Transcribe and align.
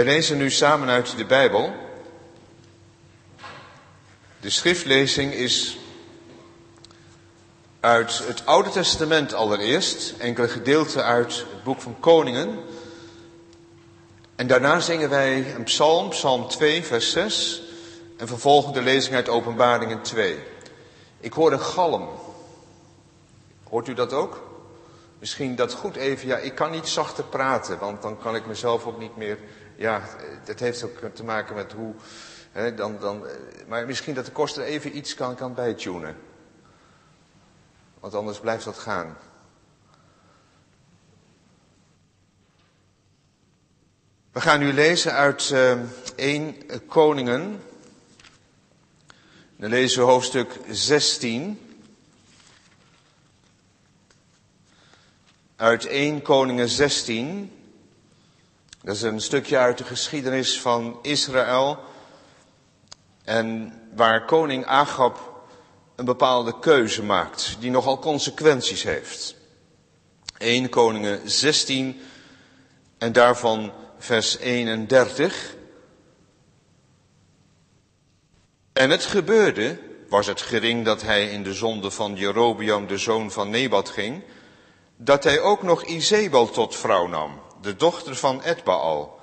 Wij 0.00 0.08
lezen 0.08 0.36
nu 0.36 0.50
samen 0.50 0.88
uit 0.88 1.16
de 1.16 1.24
Bijbel. 1.24 1.72
De 4.40 4.50
schriftlezing 4.50 5.32
is 5.32 5.78
uit 7.80 8.18
het 8.26 8.46
Oude 8.46 8.70
Testament 8.70 9.32
allereerst, 9.34 10.14
enkele 10.18 10.48
gedeelten 10.48 11.04
uit 11.04 11.36
het 11.36 11.62
boek 11.64 11.80
van 11.80 12.00
Koningen. 12.00 12.58
En 14.36 14.46
daarna 14.46 14.80
zingen 14.80 15.10
wij 15.10 15.54
een 15.54 15.64
psalm, 15.64 16.08
psalm 16.08 16.48
2, 16.48 16.82
vers 16.84 17.10
6. 17.10 17.62
En 18.16 18.28
vervolgens 18.28 18.74
de 18.74 18.82
lezing 18.82 19.14
uit 19.14 19.28
Openbaringen 19.28 20.02
2. 20.02 20.38
Ik 21.20 21.32
hoor 21.32 21.52
een 21.52 21.60
galm. 21.60 22.08
Hoort 23.68 23.88
u 23.88 23.94
dat 23.94 24.12
ook? 24.12 24.42
Misschien 25.18 25.54
dat 25.54 25.72
goed 25.72 25.96
even, 25.96 26.26
ja, 26.26 26.36
ik 26.36 26.54
kan 26.54 26.70
niet 26.70 26.88
zachter 26.88 27.24
praten, 27.24 27.78
want 27.78 28.02
dan 28.02 28.18
kan 28.18 28.36
ik 28.36 28.46
mezelf 28.46 28.86
ook 28.86 28.98
niet 28.98 29.16
meer, 29.16 29.38
ja, 29.80 30.02
het 30.44 30.60
heeft 30.60 30.82
ook 30.82 31.14
te 31.14 31.24
maken 31.24 31.54
met 31.54 31.72
hoe, 31.72 31.94
hè, 32.52 32.74
dan, 32.74 32.98
dan, 32.98 33.24
maar 33.66 33.86
misschien 33.86 34.14
dat 34.14 34.24
de 34.24 34.32
koster 34.32 34.62
even 34.62 34.96
iets 34.96 35.14
kan, 35.14 35.34
kan 35.34 35.54
bijtunen. 35.54 36.16
Want 38.00 38.14
anders 38.14 38.40
blijft 38.40 38.64
dat 38.64 38.78
gaan. 38.78 39.16
We 44.32 44.40
gaan 44.40 44.58
nu 44.58 44.72
lezen 44.72 45.12
uit 45.12 45.50
uh, 45.50 45.78
1 46.16 46.56
Koningen. 46.86 47.62
Dan 49.56 49.70
lezen 49.70 50.04
we 50.04 50.10
hoofdstuk 50.10 50.60
16. 50.70 51.76
Uit 55.56 55.86
1 55.86 56.22
Koningen 56.22 56.68
16. 56.68 57.59
Dat 58.82 58.94
is 58.94 59.02
een 59.02 59.20
stukje 59.20 59.58
uit 59.58 59.78
de 59.78 59.84
geschiedenis 59.84 60.60
van 60.60 60.98
Israël. 61.02 61.78
En 63.24 63.72
waar 63.94 64.24
koning 64.24 64.66
Agab 64.66 65.30
een 65.96 66.04
bepaalde 66.04 66.58
keuze 66.58 67.02
maakt, 67.02 67.56
die 67.58 67.70
nogal 67.70 67.98
consequenties 67.98 68.82
heeft. 68.82 69.34
1 70.38 70.68
Koningen 70.68 71.30
16 71.30 72.00
en 72.98 73.12
daarvan 73.12 73.72
vers 73.98 74.38
31. 74.38 75.54
En 78.72 78.90
het 78.90 79.04
gebeurde, 79.04 79.78
was 80.08 80.26
het 80.26 80.40
gering 80.40 80.84
dat 80.84 81.02
hij 81.02 81.30
in 81.30 81.42
de 81.42 81.54
zonde 81.54 81.90
van 81.90 82.14
Jerobiam, 82.14 82.86
de 82.86 82.98
zoon 82.98 83.30
van 83.30 83.50
Nebat, 83.50 83.88
ging, 83.88 84.22
dat 84.96 85.24
hij 85.24 85.40
ook 85.40 85.62
nog 85.62 85.84
Izebel 85.84 86.50
tot 86.50 86.76
vrouw 86.76 87.06
nam, 87.06 87.40
de 87.60 87.76
dochter 87.76 88.16
van 88.16 88.42
Edbaal, 88.42 89.20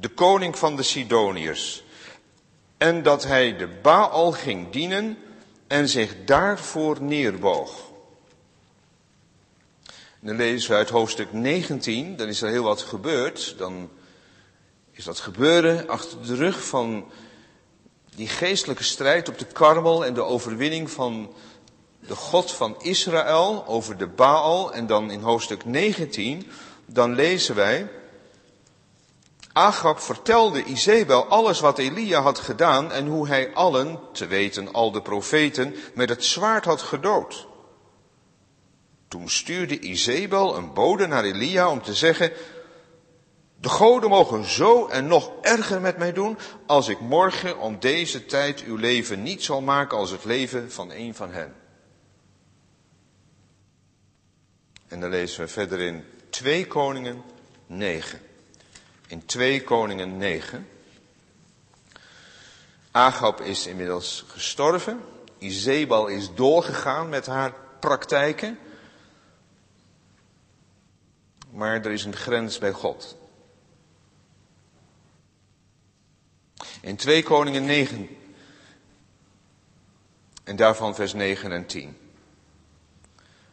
de 0.00 0.08
koning 0.08 0.58
van 0.58 0.76
de 0.76 0.82
Sidoniërs, 0.82 1.84
en 2.76 3.02
dat 3.02 3.24
hij 3.24 3.56
de 3.56 3.68
Baal 3.82 4.32
ging 4.32 4.70
dienen 4.70 5.18
en 5.66 5.88
zich 5.88 6.24
daarvoor 6.24 7.02
neerboog. 7.02 7.70
dan 10.20 10.36
lezen 10.36 10.70
we 10.70 10.76
uit 10.76 10.90
hoofdstuk 10.90 11.32
19, 11.32 12.16
dan 12.16 12.28
is 12.28 12.42
er 12.42 12.50
heel 12.50 12.62
wat 12.62 12.82
gebeurd, 12.82 13.54
dan 13.58 13.90
is 14.90 15.04
dat 15.04 15.20
gebeuren 15.20 15.88
achter 15.88 16.26
de 16.26 16.34
rug 16.34 16.66
van 16.66 17.10
die 18.14 18.28
geestelijke 18.28 18.82
strijd 18.82 19.28
op 19.28 19.38
de 19.38 19.44
karmel 19.44 20.04
en 20.04 20.14
de 20.14 20.22
overwinning 20.22 20.90
van 20.90 21.34
de 22.06 22.14
God 22.14 22.52
van 22.52 22.82
Israël 22.82 23.66
over 23.66 23.96
de 23.96 24.06
Baal. 24.06 24.72
En 24.72 24.86
dan 24.86 25.10
in 25.10 25.20
hoofdstuk 25.20 25.64
19, 25.64 26.50
dan 26.92 27.14
lezen 27.14 27.54
wij, 27.54 27.90
Agab 29.52 30.00
vertelde 30.00 30.64
Izebel 30.64 31.26
alles 31.26 31.60
wat 31.60 31.78
Elia 31.78 32.20
had 32.20 32.38
gedaan 32.38 32.92
en 32.92 33.06
hoe 33.06 33.28
hij 33.28 33.54
allen, 33.54 33.98
te 34.12 34.26
weten 34.26 34.72
al 34.72 34.90
de 34.90 35.02
profeten, 35.02 35.74
met 35.94 36.08
het 36.08 36.24
zwaard 36.24 36.64
had 36.64 36.82
gedood. 36.82 37.46
Toen 39.08 39.28
stuurde 39.28 39.78
Izebel 39.78 40.56
een 40.56 40.72
bode 40.72 41.06
naar 41.06 41.24
Elia 41.24 41.70
om 41.70 41.82
te 41.82 41.94
zeggen, 41.94 42.32
de 43.60 43.68
goden 43.68 44.10
mogen 44.10 44.44
zo 44.44 44.86
en 44.86 45.06
nog 45.06 45.32
erger 45.40 45.80
met 45.80 45.98
mij 45.98 46.12
doen 46.12 46.38
als 46.66 46.88
ik 46.88 47.00
morgen 47.00 47.58
om 47.58 47.80
deze 47.80 48.24
tijd 48.24 48.62
uw 48.62 48.76
leven 48.76 49.22
niet 49.22 49.42
zal 49.42 49.60
maken 49.60 49.98
als 49.98 50.10
het 50.10 50.24
leven 50.24 50.72
van 50.72 50.90
een 50.90 51.14
van 51.14 51.30
hen. 51.30 51.54
En 54.88 55.00
dan 55.00 55.10
lezen 55.10 55.40
we 55.40 55.48
verder 55.48 55.80
in 55.80 56.04
2 56.32 56.66
Koningen 56.66 57.22
9. 57.66 58.20
In 59.06 59.26
2 59.26 59.62
Koningen 59.62 60.16
9. 60.16 60.66
Agab 62.90 63.40
is 63.40 63.66
inmiddels 63.66 64.24
gestorven. 64.26 65.00
Izebal 65.38 66.06
is 66.06 66.34
doorgegaan 66.34 67.08
met 67.08 67.26
haar 67.26 67.54
praktijken. 67.80 68.58
Maar 71.50 71.84
er 71.84 71.92
is 71.92 72.04
een 72.04 72.16
grens 72.16 72.58
bij 72.58 72.72
God. 72.72 73.16
In 76.80 76.96
2 76.96 77.22
Koningen 77.22 77.64
9. 77.64 78.08
En 80.44 80.56
daarvan 80.56 80.94
vers 80.94 81.12
9 81.12 81.52
en 81.52 81.66
10. 81.66 82.01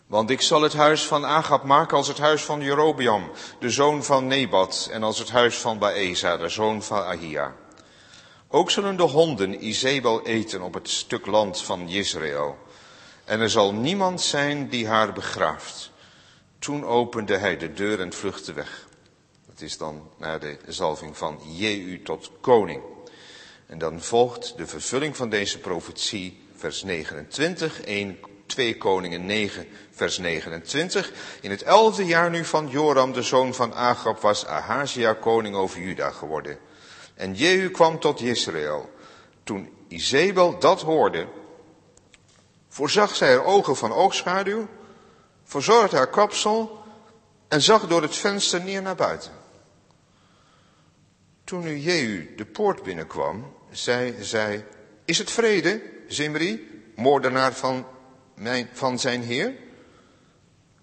Want 0.09 0.29
ik 0.29 0.41
zal 0.41 0.61
het 0.61 0.73
huis 0.73 1.05
van 1.05 1.25
Agab 1.25 1.63
maken 1.63 1.97
als 1.97 2.07
het 2.07 2.17
huis 2.17 2.43
van 2.43 2.61
Jerobiam, 2.61 3.31
de 3.59 3.69
zoon 3.69 4.03
van 4.03 4.27
Nebat, 4.27 4.89
en 4.91 5.03
als 5.03 5.19
het 5.19 5.29
huis 5.29 5.57
van 5.57 5.77
Baeza, 5.77 6.37
de 6.37 6.49
zoon 6.49 6.83
van 6.83 7.05
Ahia. 7.05 7.55
Ook 8.47 8.71
zullen 8.71 8.97
de 8.97 9.03
honden 9.03 9.65
Izebel 9.65 10.25
eten 10.25 10.61
op 10.61 10.73
het 10.73 10.89
stuk 10.89 11.25
land 11.25 11.61
van 11.61 11.87
Israël. 11.87 12.57
En 13.25 13.39
er 13.39 13.49
zal 13.49 13.73
niemand 13.73 14.21
zijn 14.21 14.69
die 14.69 14.87
haar 14.87 15.13
begraaft. 15.13 15.91
Toen 16.59 16.85
opende 16.85 17.37
hij 17.37 17.57
de 17.57 17.73
deur 17.73 17.99
en 17.99 18.13
vluchtte 18.13 18.53
weg. 18.53 18.87
Dat 19.47 19.61
is 19.61 19.77
dan 19.77 20.09
na 20.17 20.37
de 20.37 20.57
zalving 20.67 21.17
van 21.17 21.39
Jehu 21.45 22.01
tot 22.01 22.31
koning. 22.41 22.81
En 23.65 23.77
dan 23.77 24.01
volgt 24.01 24.57
de 24.57 24.67
vervulling 24.67 25.17
van 25.17 25.29
deze 25.29 25.59
profetie, 25.59 26.47
vers 26.55 26.83
29, 26.83 27.81
1, 27.81 28.19
2 28.49 28.77
Koningen 28.77 29.25
9, 29.25 29.67
vers 29.91 30.17
29. 30.17 31.11
In 31.41 31.49
het 31.49 31.63
elfde 31.63 32.05
jaar 32.05 32.29
nu 32.29 32.45
van 32.45 32.67
Joram, 32.67 33.13
de 33.13 33.21
zoon 33.21 33.53
van 33.53 33.73
Agab, 33.73 34.19
was 34.19 34.45
Ahazia 34.45 35.13
koning 35.13 35.55
over 35.55 35.79
Juda 35.79 36.09
geworden. 36.09 36.57
En 37.15 37.33
Jehu 37.33 37.69
kwam 37.69 37.99
tot 37.99 38.21
Israël. 38.21 38.89
Toen 39.43 39.69
Izebel 39.87 40.59
dat 40.59 40.81
hoorde, 40.81 41.27
voorzag 42.67 43.15
zij 43.15 43.29
haar 43.29 43.45
ogen 43.45 43.75
van 43.75 43.93
oogschaduw, 43.93 44.67
verzorgde 45.43 45.95
haar 45.95 46.09
kapsel 46.09 46.83
en 47.47 47.61
zag 47.61 47.87
door 47.87 48.01
het 48.01 48.15
venster 48.15 48.63
neer 48.63 48.81
naar 48.81 48.95
buiten. 48.95 49.31
Toen 51.43 51.63
nu 51.63 51.77
Jehu 51.77 52.33
de 52.35 52.45
poort 52.45 52.83
binnenkwam, 52.83 53.53
zei 53.71 54.15
zij, 54.19 54.65
is 55.05 55.17
het 55.17 55.31
vrede, 55.31 55.81
Zimri, 56.07 56.83
moordenaar 56.95 57.53
van, 57.53 57.85
van 58.73 58.99
zijn 58.99 59.23
heer? 59.23 59.53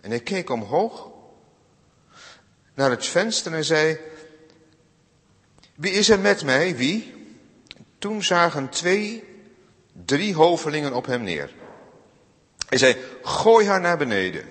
En 0.00 0.10
hij 0.10 0.20
keek 0.20 0.50
omhoog 0.50 1.10
naar 2.74 2.90
het 2.90 3.06
venster 3.06 3.52
en 3.52 3.64
zei, 3.64 3.98
wie 5.74 5.92
is 5.92 6.08
er 6.08 6.20
met 6.20 6.44
mij, 6.44 6.76
wie? 6.76 7.14
Toen 7.98 8.22
zagen 8.22 8.68
twee, 8.68 9.24
drie 10.04 10.34
hovelingen 10.34 10.92
op 10.92 11.06
hem 11.06 11.22
neer. 11.22 11.54
Hij 12.68 12.78
zei, 12.78 12.96
gooi 13.22 13.66
haar 13.66 13.80
naar 13.80 13.98
beneden. 13.98 14.44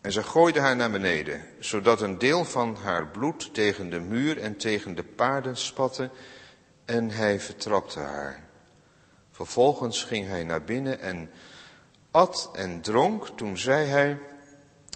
En 0.00 0.12
ze 0.12 0.22
gooiden 0.22 0.62
haar 0.62 0.76
naar 0.76 0.90
beneden, 0.90 1.42
zodat 1.58 2.00
een 2.00 2.18
deel 2.18 2.44
van 2.44 2.76
haar 2.82 3.06
bloed 3.06 3.54
tegen 3.54 3.90
de 3.90 4.00
muur 4.00 4.38
en 4.38 4.56
tegen 4.56 4.94
de 4.94 5.02
paarden 5.02 5.56
spatte 5.56 6.10
en 6.84 7.10
hij 7.10 7.40
vertrapte 7.40 7.98
haar. 7.98 8.44
Vervolgens 9.32 10.04
ging 10.04 10.26
hij 10.26 10.44
naar 10.44 10.64
binnen 10.64 11.00
en 11.00 11.30
at 12.18 12.50
en 12.52 12.80
dronk. 12.80 13.28
Toen 13.36 13.58
zei 13.58 13.86
hij, 13.86 14.18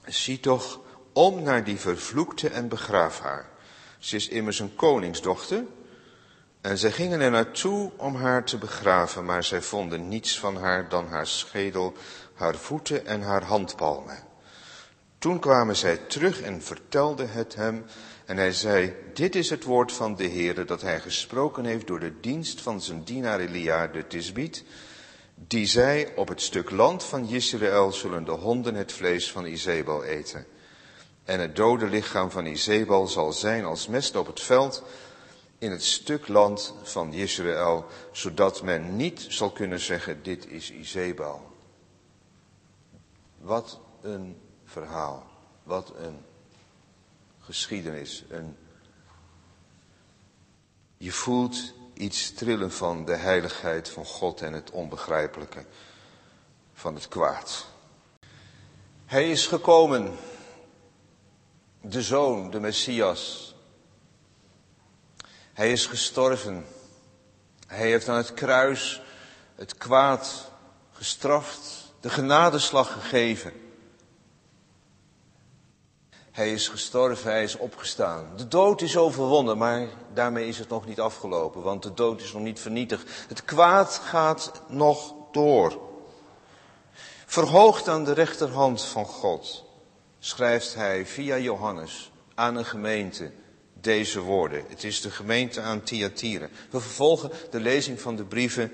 zie 0.07 0.41
toch 0.41 0.81
om 1.13 1.43
naar 1.43 1.65
die 1.65 1.79
vervloekte 1.79 2.49
en 2.49 2.69
begraaf 2.69 3.21
haar. 3.21 3.49
Ze 3.99 4.17
is 4.17 4.29
immers 4.29 4.59
een 4.59 4.75
koningsdochter. 4.75 5.65
En 6.61 6.79
zij 6.79 6.91
gingen 6.91 7.21
er 7.21 7.31
naartoe 7.31 7.91
om 7.97 8.15
haar 8.15 8.45
te 8.45 8.59
begraven, 8.59 9.25
maar 9.25 9.45
zij 9.45 9.63
vonden 9.63 10.09
niets 10.09 10.39
van 10.39 10.57
haar 10.57 10.89
dan 10.89 11.09
haar 11.09 11.27
schedel, 11.27 11.95
haar 12.35 12.55
voeten 12.55 13.07
en 13.07 13.23
haar 13.23 13.45
handpalmen. 13.45 14.19
Toen 15.19 15.39
kwamen 15.39 15.77
zij 15.77 15.97
terug 15.97 16.41
en 16.41 16.63
vertelden 16.63 17.31
het 17.31 17.55
hem 17.55 17.85
en 18.27 18.37
hij 18.37 18.53
zei, 18.53 18.95
dit 19.15 19.35
is 19.35 19.51
het 19.51 19.65
woord 19.65 19.93
van 19.93 20.17
de 20.17 20.29
Heere 20.29 20.65
dat 20.65 20.83
hij 20.83 21.01
gesproken 21.01 21.65
heeft 21.65 21.87
door 21.87 22.01
de 22.01 22.21
dienst 22.21 22.61
van 22.61 22.81
zijn 22.81 23.05
dienaar 23.05 23.41
Elia 23.41 23.87
de 23.87 24.07
Tisbiet. 24.07 24.65
Die 25.35 25.67
zei, 25.67 26.13
op 26.17 26.29
het 26.29 26.43
stuk 26.43 26.71
land 26.71 27.05
van 27.05 27.29
Israël 27.29 27.93
zullen 27.93 28.25
de 28.25 28.31
honden 28.31 28.75
het 28.75 28.93
vlees 28.93 29.33
van 29.33 29.45
Izebel 29.47 30.05
eten. 30.05 30.47
En 31.25 31.41
het 31.41 31.57
dode 31.57 31.87
lichaam 31.87 32.31
van 32.31 32.47
Izebel 32.47 33.07
zal 33.07 33.33
zijn 33.33 33.65
als 33.65 33.87
mest 33.87 34.17
op 34.17 34.27
het 34.27 34.41
veld. 34.41 34.83
in 35.63 35.71
het 35.71 35.85
stuk 35.85 36.29
land 36.29 36.75
van 36.83 37.13
Israël, 37.13 37.87
zodat 38.13 38.63
men 38.63 38.97
niet 38.97 39.27
zal 39.29 39.51
kunnen 39.51 39.81
zeggen, 39.81 40.23
dit 40.23 40.47
is 40.47 40.73
Izebel. 40.73 41.51
Wat 43.39 43.81
een 44.01 44.41
verhaal, 44.65 45.27
wat 45.63 45.93
een 45.97 46.19
geschiedenis. 47.41 48.25
Je 50.97 51.13
voelt 51.13 51.75
iets 51.95 52.33
trillen 52.33 52.73
van 52.73 53.05
de 53.05 53.17
heiligheid 53.17 53.89
van 53.89 54.05
God 54.05 54.41
en 54.41 54.53
het 54.53 54.71
onbegrijpelijke 54.71 55.65
van 56.75 56.95
het 56.95 57.09
kwaad. 57.09 57.67
Hij 59.07 59.31
is 59.31 59.47
gekomen, 59.47 60.17
de 61.81 62.03
zoon, 62.03 62.51
de 62.51 62.61
Messias. 62.61 63.55
Hij 65.53 65.73
is 65.73 65.87
gestorven. 65.87 66.67
Hij 67.67 67.89
heeft 67.89 68.09
aan 68.09 68.17
het 68.17 68.35
kruis 68.35 69.03
het 69.55 69.77
kwaad 69.77 70.51
gestraft, 70.93 71.93
de 72.01 72.11
genadeslag 72.11 72.93
gegeven. 72.93 73.53
Hij 76.33 76.53
is 76.53 76.69
gestorven, 76.69 77.31
hij 77.31 77.43
is 77.43 77.57
opgestaan. 77.57 78.33
De 78.37 78.49
dood 78.49 78.81
is 78.81 78.97
overwonnen, 78.97 79.59
maar 79.59 79.89
daarmee 80.15 80.49
is 80.49 80.59
het 80.59 80.69
nog 80.69 80.87
niet 80.87 81.01
afgelopen, 81.01 81.63
want 81.63 81.83
de 81.83 81.95
dood 81.95 82.21
is 82.21 82.33
nog 82.33 82.43
niet 82.43 82.61
vernietigd. 82.61 83.11
Het 83.29 83.45
kwaad 83.45 84.01
gaat 84.05 84.63
nog 84.69 85.15
door. 85.33 85.81
Verhoogd 87.27 87.89
aan 87.89 88.05
de 88.05 88.13
rechterhand 88.13 88.85
van 88.85 89.05
God 89.05 89.65
schrijft 90.19 90.75
hij 90.75 91.07
via 91.07 91.39
Johannes 91.39 92.11
aan 92.35 92.57
een 92.57 92.65
gemeente 92.65 93.33
deze 93.81 94.21
woorden. 94.21 94.65
Het 94.69 94.85
is 94.85 95.01
de 95.01 95.11
gemeente 95.11 95.61
aan 95.61 95.83
Thyatira. 95.83 96.49
We 96.71 96.81
vervolgen 96.81 97.31
de 97.51 97.61
lezing 97.61 98.01
van 98.01 98.17
de 98.17 98.25
brieven 98.25 98.73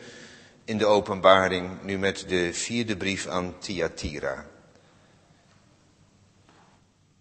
in 0.65 0.79
de 0.79 0.87
openbaring 0.87 1.83
nu 1.83 1.99
met 1.99 2.25
de 2.29 2.55
vierde 2.55 2.97
brief 2.97 3.27
aan 3.27 3.55
Thyatira. 3.59 4.47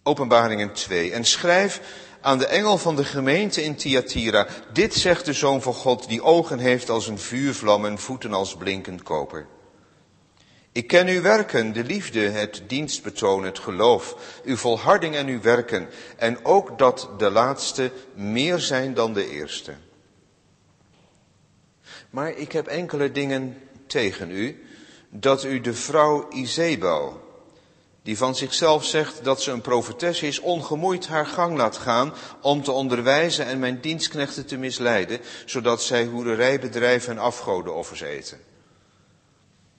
Openbaringen 0.08 0.72
2. 0.72 1.12
En 1.12 1.24
schrijf 1.24 1.80
aan 2.20 2.38
de 2.38 2.46
engel 2.46 2.78
van 2.78 2.96
de 2.96 3.04
gemeente 3.04 3.62
in 3.62 3.76
Thyatira. 3.76 4.46
Dit 4.72 4.94
zegt 4.94 5.24
de 5.24 5.32
Zoon 5.32 5.62
van 5.62 5.74
God, 5.74 6.08
die 6.08 6.22
ogen 6.22 6.58
heeft 6.58 6.90
als 6.90 7.06
een 7.06 7.18
vuurvlam 7.18 7.84
en 7.86 7.98
voeten 7.98 8.32
als 8.32 8.56
blinkend 8.56 9.02
koper. 9.02 9.46
Ik 10.72 10.86
ken 10.86 11.06
uw 11.06 11.22
werken, 11.22 11.72
de 11.72 11.84
liefde, 11.84 12.20
het 12.20 12.62
dienstbetoon, 12.66 13.44
het 13.44 13.58
geloof, 13.58 14.16
uw 14.44 14.56
volharding 14.56 15.16
en 15.16 15.26
uw 15.26 15.40
werken, 15.40 15.88
en 16.16 16.44
ook 16.44 16.78
dat 16.78 17.10
de 17.18 17.30
laatste 17.30 17.92
meer 18.14 18.58
zijn 18.58 18.94
dan 18.94 19.12
de 19.12 19.30
eerste. 19.30 19.74
Maar 22.10 22.30
ik 22.30 22.52
heb 22.52 22.66
enkele 22.66 23.12
dingen 23.12 23.62
tegen 23.86 24.30
u, 24.30 24.64
dat 25.10 25.44
u 25.44 25.60
de 25.60 25.74
vrouw 25.74 26.28
Izebel, 26.28 27.27
die 28.08 28.16
van 28.16 28.34
zichzelf 28.34 28.84
zegt 28.84 29.24
dat 29.24 29.42
ze 29.42 29.50
een 29.50 29.60
profetes 29.60 30.22
is, 30.22 30.40
ongemoeid 30.40 31.06
haar 31.06 31.26
gang 31.26 31.56
laat 31.56 31.76
gaan 31.76 32.14
om 32.40 32.62
te 32.62 32.72
onderwijzen 32.72 33.46
en 33.46 33.58
mijn 33.58 33.80
dienstknechten 33.80 34.46
te 34.46 34.56
misleiden, 34.56 35.20
zodat 35.44 35.82
zij 35.82 36.04
hoererij 36.04 36.60
bedrijven 36.60 37.12
en 37.12 37.18
afgodenoffers 37.18 38.00
eten. 38.00 38.38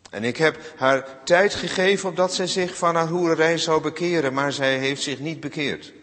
En 0.10 0.24
ik 0.24 0.38
heb 0.38 0.74
haar 0.78 1.24
tijd 1.24 1.54
gegeven 1.54 2.10
opdat 2.10 2.34
zij 2.34 2.48
zich 2.48 2.78
van 2.78 2.96
haar 2.96 3.08
hoererij 3.08 3.58
zou 3.58 3.82
bekeren, 3.82 4.34
maar 4.34 4.54
zij 4.54 4.78
heeft 4.78 5.02
zich 5.02 5.20
niet 5.20 5.40
bekeerd. 5.40 5.94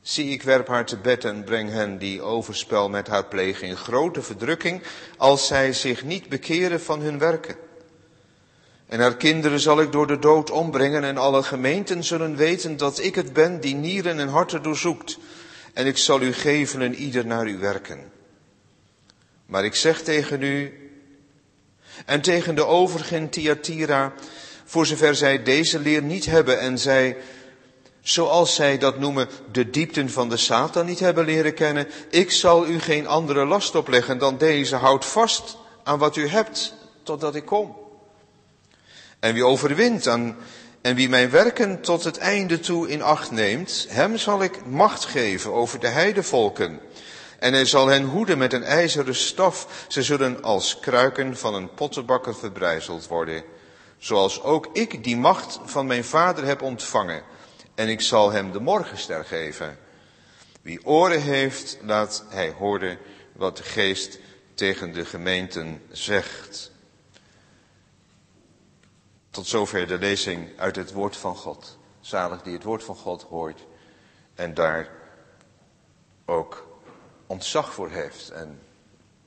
Zie, 0.00 0.30
ik 0.30 0.42
werp 0.42 0.68
haar 0.68 0.86
te 0.86 0.96
bed 0.96 1.24
en 1.24 1.44
breng 1.44 1.70
hen 1.70 1.98
die 1.98 2.22
overspel 2.22 2.88
met 2.88 3.06
haar 3.06 3.24
plegen 3.26 3.68
in 3.68 3.76
grote 3.76 4.22
verdrukking, 4.22 4.82
als 5.16 5.46
zij 5.46 5.72
zich 5.72 6.04
niet 6.04 6.28
bekeren 6.28 6.80
van 6.80 7.00
hun 7.00 7.18
werken. 7.18 7.56
En 8.92 9.00
haar 9.00 9.16
kinderen 9.16 9.60
zal 9.60 9.80
ik 9.80 9.92
door 9.92 10.06
de 10.06 10.18
dood 10.18 10.50
ombrengen 10.50 11.04
en 11.04 11.16
alle 11.16 11.42
gemeenten 11.42 12.04
zullen 12.04 12.36
weten 12.36 12.76
dat 12.76 12.98
ik 12.98 13.14
het 13.14 13.32
ben 13.32 13.60
die 13.60 13.74
nieren 13.74 14.18
en 14.18 14.28
harten 14.28 14.62
doorzoekt. 14.62 15.18
En 15.72 15.86
ik 15.86 15.98
zal 15.98 16.20
u 16.20 16.32
geven 16.32 16.82
en 16.82 16.94
ieder 16.94 17.26
naar 17.26 17.46
uw 17.46 17.58
werken. 17.58 18.12
Maar 19.46 19.64
ik 19.64 19.74
zeg 19.74 20.02
tegen 20.02 20.42
u 20.42 20.72
en 22.06 22.20
tegen 22.20 22.54
de 22.54 22.64
overigen 22.64 23.28
Thyatira, 23.28 24.12
voor 24.64 24.86
zover 24.86 25.14
zij 25.14 25.42
deze 25.42 25.78
leer 25.78 26.02
niet 26.02 26.26
hebben 26.26 26.60
en 26.60 26.78
zij, 26.78 27.16
zoals 28.00 28.54
zij 28.54 28.78
dat 28.78 28.98
noemen, 28.98 29.28
de 29.52 29.70
diepten 29.70 30.10
van 30.10 30.28
de 30.28 30.36
Satan 30.36 30.86
niet 30.86 31.00
hebben 31.00 31.24
leren 31.24 31.54
kennen, 31.54 31.88
ik 32.10 32.30
zal 32.30 32.66
u 32.66 32.78
geen 32.78 33.06
andere 33.06 33.46
last 33.46 33.74
opleggen 33.74 34.18
dan 34.18 34.38
deze. 34.38 34.76
Houd 34.76 35.04
vast 35.04 35.56
aan 35.82 35.98
wat 35.98 36.16
u 36.16 36.26
hebt, 36.26 36.74
totdat 37.02 37.34
ik 37.34 37.44
kom. 37.44 37.81
En 39.22 39.34
wie 39.34 39.44
overwint 39.46 40.08
aan, 40.08 40.36
en 40.80 40.94
wie 40.94 41.08
mijn 41.08 41.30
werken 41.30 41.80
tot 41.80 42.04
het 42.04 42.18
einde 42.18 42.60
toe 42.60 42.88
in 42.88 43.02
acht 43.02 43.30
neemt, 43.30 43.86
hem 43.88 44.16
zal 44.16 44.42
ik 44.42 44.66
macht 44.66 45.04
geven 45.04 45.52
over 45.52 45.80
de 45.80 45.88
heidevolken. 45.88 46.80
En 47.38 47.52
hij 47.52 47.64
zal 47.64 47.86
hen 47.86 48.04
hoeden 48.04 48.38
met 48.38 48.52
een 48.52 48.64
ijzeren 48.64 49.14
staf. 49.14 49.86
Ze 49.88 50.02
zullen 50.02 50.42
als 50.42 50.78
kruiken 50.80 51.36
van 51.36 51.54
een 51.54 51.74
pottenbakker 51.74 52.34
verbrijzeld 52.34 53.06
worden. 53.06 53.42
Zoals 53.98 54.42
ook 54.42 54.68
ik 54.72 55.04
die 55.04 55.16
macht 55.16 55.58
van 55.64 55.86
mijn 55.86 56.04
vader 56.04 56.44
heb 56.44 56.62
ontvangen. 56.62 57.22
En 57.74 57.88
ik 57.88 58.00
zal 58.00 58.30
hem 58.30 58.52
de 58.52 58.60
morgenster 58.60 59.24
geven. 59.24 59.78
Wie 60.62 60.86
oren 60.86 61.22
heeft, 61.22 61.78
laat 61.82 62.24
hij 62.28 62.54
horen 62.58 62.98
wat 63.32 63.56
de 63.56 63.62
geest 63.62 64.18
tegen 64.54 64.92
de 64.92 65.04
gemeenten 65.04 65.82
zegt. 65.90 66.71
Tot 69.32 69.46
zover 69.46 69.86
de 69.86 69.98
lezing 69.98 70.58
uit 70.58 70.76
het 70.76 70.92
woord 70.92 71.16
van 71.16 71.36
God. 71.36 71.78
Zalig 72.00 72.42
die 72.42 72.52
het 72.52 72.62
woord 72.62 72.84
van 72.84 72.96
God 72.96 73.22
hoort 73.22 73.66
en 74.34 74.54
daar 74.54 74.90
ook 76.24 76.66
ontzag 77.26 77.74
voor 77.74 77.90
heeft 77.90 78.30
en 78.30 78.60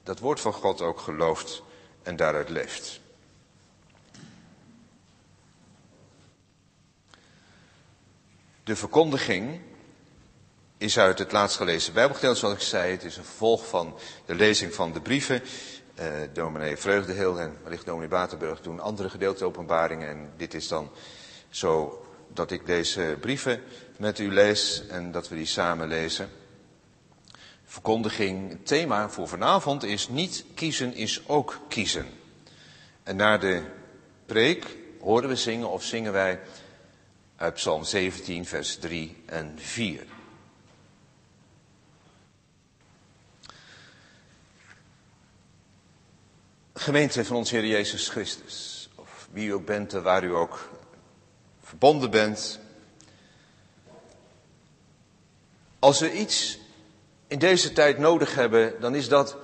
dat 0.04 0.20
woord 0.20 0.40
van 0.40 0.54
God 0.54 0.82
ook 0.82 1.00
gelooft 1.00 1.64
en 2.04 2.16
daaruit 2.16 2.50
leeft. 2.50 3.00
De 8.64 8.76
verkondiging 8.76 9.62
is 10.78 11.00
uit 11.00 11.20
het 11.20 11.32
laatst 11.32 11.58
gelezen 11.58 11.94
Bijbelgedeelte, 11.94 12.40
zoals 12.40 12.56
ik 12.56 12.62
zei. 12.62 12.92
Het 12.92 13.04
is 13.04 13.18
een 13.18 13.24
vervolg 13.24 13.68
van 13.68 13.98
de 14.26 14.36
lezing 14.36 14.74
van 14.74 14.94
de 14.94 15.02
brieven 15.02 15.42
uh, 16.00 16.06
dominee 16.34 16.78
Vreugdeheel 16.78 17.40
en 17.40 17.58
wellicht 17.64 17.86
dominee 17.86 18.10
Batenburg 18.10 18.62
doen 18.62 18.80
andere 18.80 19.10
gedeelte 19.10 19.46
openbaringen. 19.46 20.10
En 20.10 20.30
dit 20.38 20.54
is 20.54 20.68
dan 20.68 20.90
zo 21.50 22.06
dat 22.28 22.52
ik 22.52 22.66
deze 22.66 23.18
brieven 23.20 23.62
met 23.98 24.20
u 24.20 24.32
lees 24.34 24.88
en 24.88 25.12
dat 25.12 25.30
we 25.30 25.36
die 25.36 25.46
samen 25.46 25.88
lezen. 25.88 26.30
Verkondiging, 27.64 28.58
thema 28.64 29.10
voor 29.10 29.28
vanavond 29.28 29.84
is 29.84 30.08
niet 30.08 30.46
kiezen 30.54 30.94
is 30.94 31.28
ook 31.28 31.60
kiezen. 31.68 32.06
En 33.04 33.16
na 33.16 33.38
de 33.38 33.62
preek 34.25 34.78
horen 35.00 35.30
we 35.30 35.36
zingen 35.36 35.70
of 35.70 35.84
zingen 35.84 36.12
wij 36.12 36.40
uit 37.36 37.54
Psalm 37.54 37.84
17, 37.84 38.46
vers 38.46 38.78
3 38.78 39.24
en 39.25 39.54
4. 39.56 40.15
Gemeente 46.86 47.25
van 47.25 47.36
onze 47.36 47.56
Heer 47.56 47.65
Jezus 47.65 48.10
Christus, 48.10 48.89
of 48.96 49.27
wie 49.32 49.48
u 49.48 49.54
ook 49.54 49.65
bent 49.65 49.94
en 49.94 50.04
waar 50.04 50.24
u 50.24 50.36
ook 50.36 50.70
verbonden 51.62 52.10
bent. 52.10 52.60
Als 55.80 56.00
we 56.00 56.13
iets 56.13 56.60
in 57.27 57.39
deze 57.39 57.74
tijd 57.74 57.98
nodig 57.98 58.36
hebben, 58.36 58.82
dan 58.82 58.96
is 58.96 59.08
dat 59.08 59.38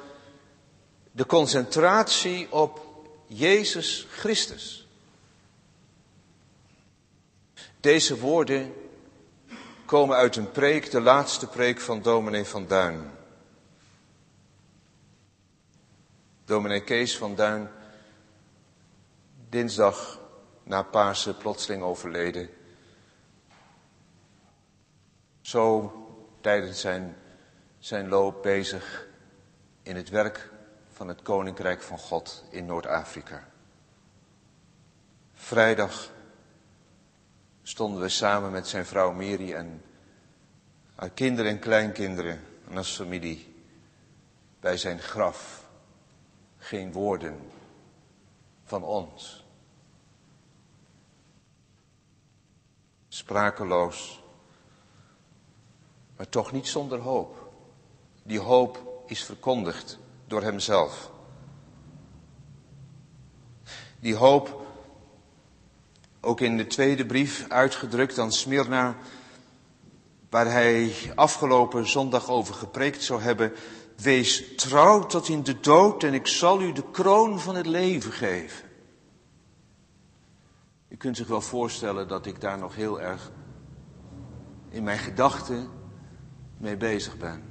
de 1.12 1.26
concentratie 1.26 2.52
op 2.52 2.86
Jezus 3.28 4.08
Christus. 4.10 4.88
Deze 7.80 8.20
woorden 8.20 8.74
komen 9.86 10.16
uit 10.16 10.36
een 10.36 10.52
preek, 10.52 10.92
de 10.92 11.02
laatste 11.02 11.48
preek 11.48 11.80
van 11.80 12.02
dominee 12.02 12.46
van 12.46 12.68
Duin. 12.68 13.12
Dominee 16.52 16.84
Kees 16.84 17.18
van 17.18 17.36
Duin, 17.36 17.70
dinsdag 19.50 20.20
na 20.64 20.84
Pasen 20.84 21.38
plotseling 21.38 21.84
overleden. 21.84 22.50
Zo 25.42 25.92
tijdens 26.42 26.80
zijn, 26.80 27.16
zijn 27.80 28.08
loop 28.08 28.44
bezig 28.44 29.08
in 29.84 29.96
het 29.96 30.10
werk 30.10 30.50
van 30.92 31.08
het 31.08 31.22
Koninkrijk 31.22 31.82
van 31.82 31.98
God 31.98 32.44
in 32.50 32.66
Noord-Afrika. 32.66 33.48
Vrijdag 35.34 36.12
stonden 37.64 38.02
we 38.02 38.10
samen 38.10 38.52
met 38.52 38.68
zijn 38.68 38.86
vrouw 38.86 39.12
Miri 39.12 39.54
en 39.54 39.82
haar 40.96 41.10
kinderen 41.10 41.52
en 41.52 41.60
kleinkinderen 41.60 42.42
en 42.70 42.78
als 42.78 42.96
familie 42.96 43.54
bij 44.60 44.78
zijn 44.78 45.00
graf 45.00 45.61
geen 46.64 46.92
woorden 46.92 47.40
van 48.64 48.84
ons. 48.84 49.46
Sprakeloos, 53.08 54.24
maar 56.18 56.30
toch 56.30 56.52
niet 56.52 56.68
zonder 56.68 57.00
hoop. 57.00 57.52
Die 58.24 58.40
hoop 58.40 59.04
is 59.06 59.24
verkondigd 59.24 59.98
door 60.28 60.42
hemzelf. 60.42 61.12
Die 64.00 64.16
hoop, 64.16 64.66
ook 66.22 66.40
in 66.40 66.58
de 66.58 66.68
tweede 66.68 67.06
brief 67.06 67.46
uitgedrukt 67.50 68.20
aan 68.20 68.32
Smyrna, 68.32 68.96
waar 70.30 70.52
hij 70.52 70.94
afgelopen 71.16 71.88
zondag 71.88 72.30
over 72.30 72.54
gepreekt 72.54 73.04
zou 73.04 73.22
hebben. 73.22 73.54
Wees 74.02 74.56
trouw 74.56 75.06
tot 75.06 75.30
in 75.30 75.44
de 75.44 75.60
dood 75.60 76.04
en 76.04 76.14
ik 76.14 76.28
zal 76.28 76.62
u 76.62 76.72
de 76.72 76.92
kroon 76.92 77.40
van 77.40 77.56
het 77.56 77.66
leven 77.66 78.12
geven. 78.12 78.70
U 80.88 80.96
kunt 80.96 81.18
zich 81.18 81.28
wel 81.28 81.42
voorstellen 81.42 82.08
dat 82.08 82.26
ik 82.26 82.42
daar 82.42 82.58
nog 82.58 82.76
heel 82.76 83.02
erg 83.02 83.32
in 84.70 84.84
mijn 84.84 85.00
gedachten 85.00 85.70
mee 86.58 86.78
bezig 86.78 87.18
ben. 87.18 87.44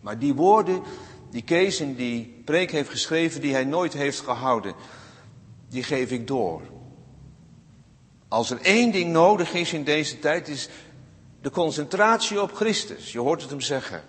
Maar 0.00 0.18
die 0.18 0.34
woorden 0.34 0.82
die 1.30 1.42
Kees 1.42 1.80
in 1.80 1.94
die 1.94 2.42
preek 2.44 2.70
heeft 2.70 2.90
geschreven, 2.90 3.40
die 3.40 3.52
hij 3.52 3.64
nooit 3.64 3.92
heeft 3.92 4.20
gehouden, 4.20 4.74
die 5.68 5.82
geef 5.82 6.10
ik 6.10 6.26
door. 6.26 6.62
Als 8.28 8.50
er 8.50 8.60
één 8.60 8.92
ding 8.92 9.12
nodig 9.12 9.52
is 9.52 9.72
in 9.72 9.84
deze 9.84 10.18
tijd, 10.18 10.48
is 10.48 10.68
de 11.46 11.52
concentratie 11.52 12.40
op 12.40 12.54
Christus. 12.54 13.12
Je 13.12 13.18
hoort 13.18 13.40
het 13.40 13.50
hem 13.50 13.60
zeggen. 13.60 14.04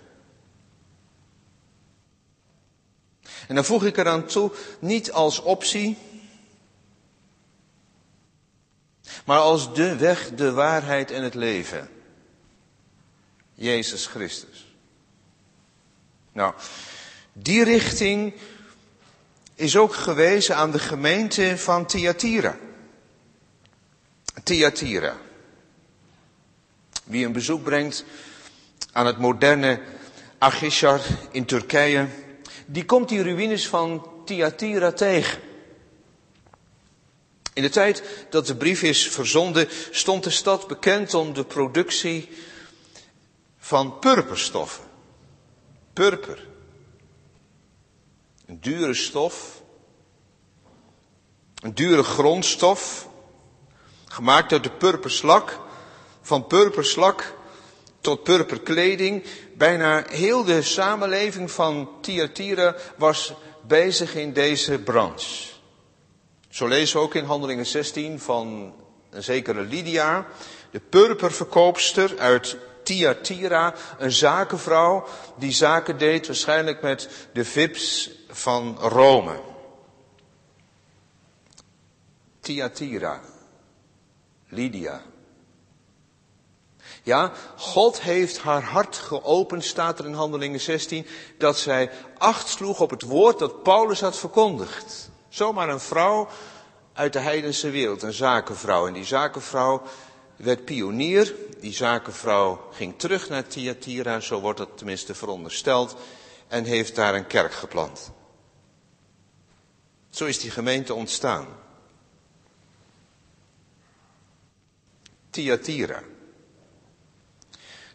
En 3.48 3.54
dan 3.54 3.64
voeg 3.64 3.84
ik 3.84 3.96
eraan 3.96 4.26
toe, 4.26 4.52
niet 4.78 5.12
als 5.12 5.40
optie, 5.40 5.98
maar 9.24 9.38
als 9.38 9.74
de 9.74 9.96
weg, 9.96 10.34
de 10.34 10.52
waarheid 10.52 11.10
en 11.10 11.22
het 11.22 11.34
leven. 11.34 11.90
Jezus 13.54 14.06
Christus. 14.06 14.74
Nou, 16.32 16.54
die 17.32 17.64
richting 17.64 18.34
is 19.54 19.76
ook 19.76 19.94
gewezen 19.94 20.56
aan 20.56 20.70
de 20.70 20.78
gemeente 20.78 21.58
van 21.58 21.86
Thyatira. 21.86 22.58
Thyatira. 24.42 25.26
Wie 27.08 27.26
een 27.26 27.32
bezoek 27.32 27.62
brengt 27.62 28.04
aan 28.92 29.06
het 29.06 29.18
moderne 29.18 29.80
Agishar 30.38 31.00
in 31.30 31.44
Turkije, 31.44 32.08
die 32.66 32.84
komt 32.84 33.08
die 33.08 33.22
ruïnes 33.22 33.68
van 33.68 34.06
Thyatira 34.24 34.92
tegen. 34.92 35.40
In 37.52 37.62
de 37.62 37.68
tijd 37.68 38.02
dat 38.30 38.46
de 38.46 38.56
brief 38.56 38.82
is 38.82 39.08
verzonden, 39.08 39.68
stond 39.90 40.24
de 40.24 40.30
stad 40.30 40.66
bekend 40.66 41.14
om 41.14 41.32
de 41.32 41.44
productie 41.44 42.28
van 43.58 43.98
purperstoffen. 43.98 44.84
Purper. 45.92 46.46
Een 48.46 48.60
dure 48.60 48.94
stof. 48.94 49.62
Een 51.62 51.74
dure 51.74 52.02
grondstof. 52.02 53.08
Gemaakt 54.04 54.52
uit 54.52 54.62
de 54.62 54.70
purperslak. 54.70 55.66
Van 56.28 56.46
purperslak 56.46 57.34
tot 58.00 58.22
purperkleding. 58.22 59.24
Bijna 59.56 60.04
heel 60.08 60.44
de 60.44 60.62
samenleving 60.62 61.50
van 61.50 61.88
Thyatira 62.00 62.76
was 62.96 63.34
bezig 63.66 64.14
in 64.14 64.32
deze 64.32 64.78
branche. 64.78 65.52
Zo 66.48 66.66
lezen 66.66 66.96
we 66.96 67.02
ook 67.02 67.14
in 67.14 67.24
Handelingen 67.24 67.66
16 67.66 68.20
van 68.20 68.74
een 69.10 69.22
zekere 69.22 69.60
Lydia, 69.60 70.26
de 70.70 70.80
purperverkoopster 70.80 72.18
uit 72.18 72.56
Thyatira, 72.82 73.74
een 73.98 74.12
zakenvrouw 74.12 75.06
die 75.38 75.52
zaken 75.52 75.98
deed 75.98 76.26
waarschijnlijk 76.26 76.82
met 76.82 77.28
de 77.32 77.44
VIPs 77.44 78.10
van 78.28 78.78
Rome. 78.80 79.40
Thyatira, 82.40 83.20
Lydia. 84.48 85.02
Ja, 87.02 87.32
God 87.56 88.00
heeft 88.00 88.38
haar 88.38 88.62
hart 88.62 88.96
geopend, 88.96 89.64
staat 89.64 89.98
er 89.98 90.06
in 90.06 90.12
Handelingen 90.12 90.60
16, 90.60 91.06
dat 91.38 91.58
zij 91.58 91.90
acht 92.18 92.48
sloeg 92.48 92.80
op 92.80 92.90
het 92.90 93.02
woord 93.02 93.38
dat 93.38 93.62
Paulus 93.62 94.00
had 94.00 94.16
verkondigd. 94.16 95.10
Zomaar 95.28 95.68
een 95.68 95.80
vrouw 95.80 96.28
uit 96.92 97.12
de 97.12 97.18
heidense 97.18 97.70
wereld, 97.70 98.02
een 98.02 98.12
zakenvrouw. 98.12 98.86
En 98.86 98.92
die 98.92 99.04
zakenvrouw 99.04 99.82
werd 100.36 100.64
pionier. 100.64 101.34
Die 101.60 101.72
zakenvrouw 101.72 102.68
ging 102.72 102.98
terug 102.98 103.28
naar 103.28 103.46
Thyatira, 103.46 104.20
zo 104.20 104.40
wordt 104.40 104.58
het 104.58 104.76
tenminste 104.76 105.14
verondersteld, 105.14 105.96
en 106.48 106.64
heeft 106.64 106.94
daar 106.94 107.14
een 107.14 107.26
kerk 107.26 107.52
geplant. 107.52 108.10
Zo 110.10 110.24
is 110.24 110.40
die 110.40 110.50
gemeente 110.50 110.94
ontstaan. 110.94 111.46
Thyatira. 115.30 116.02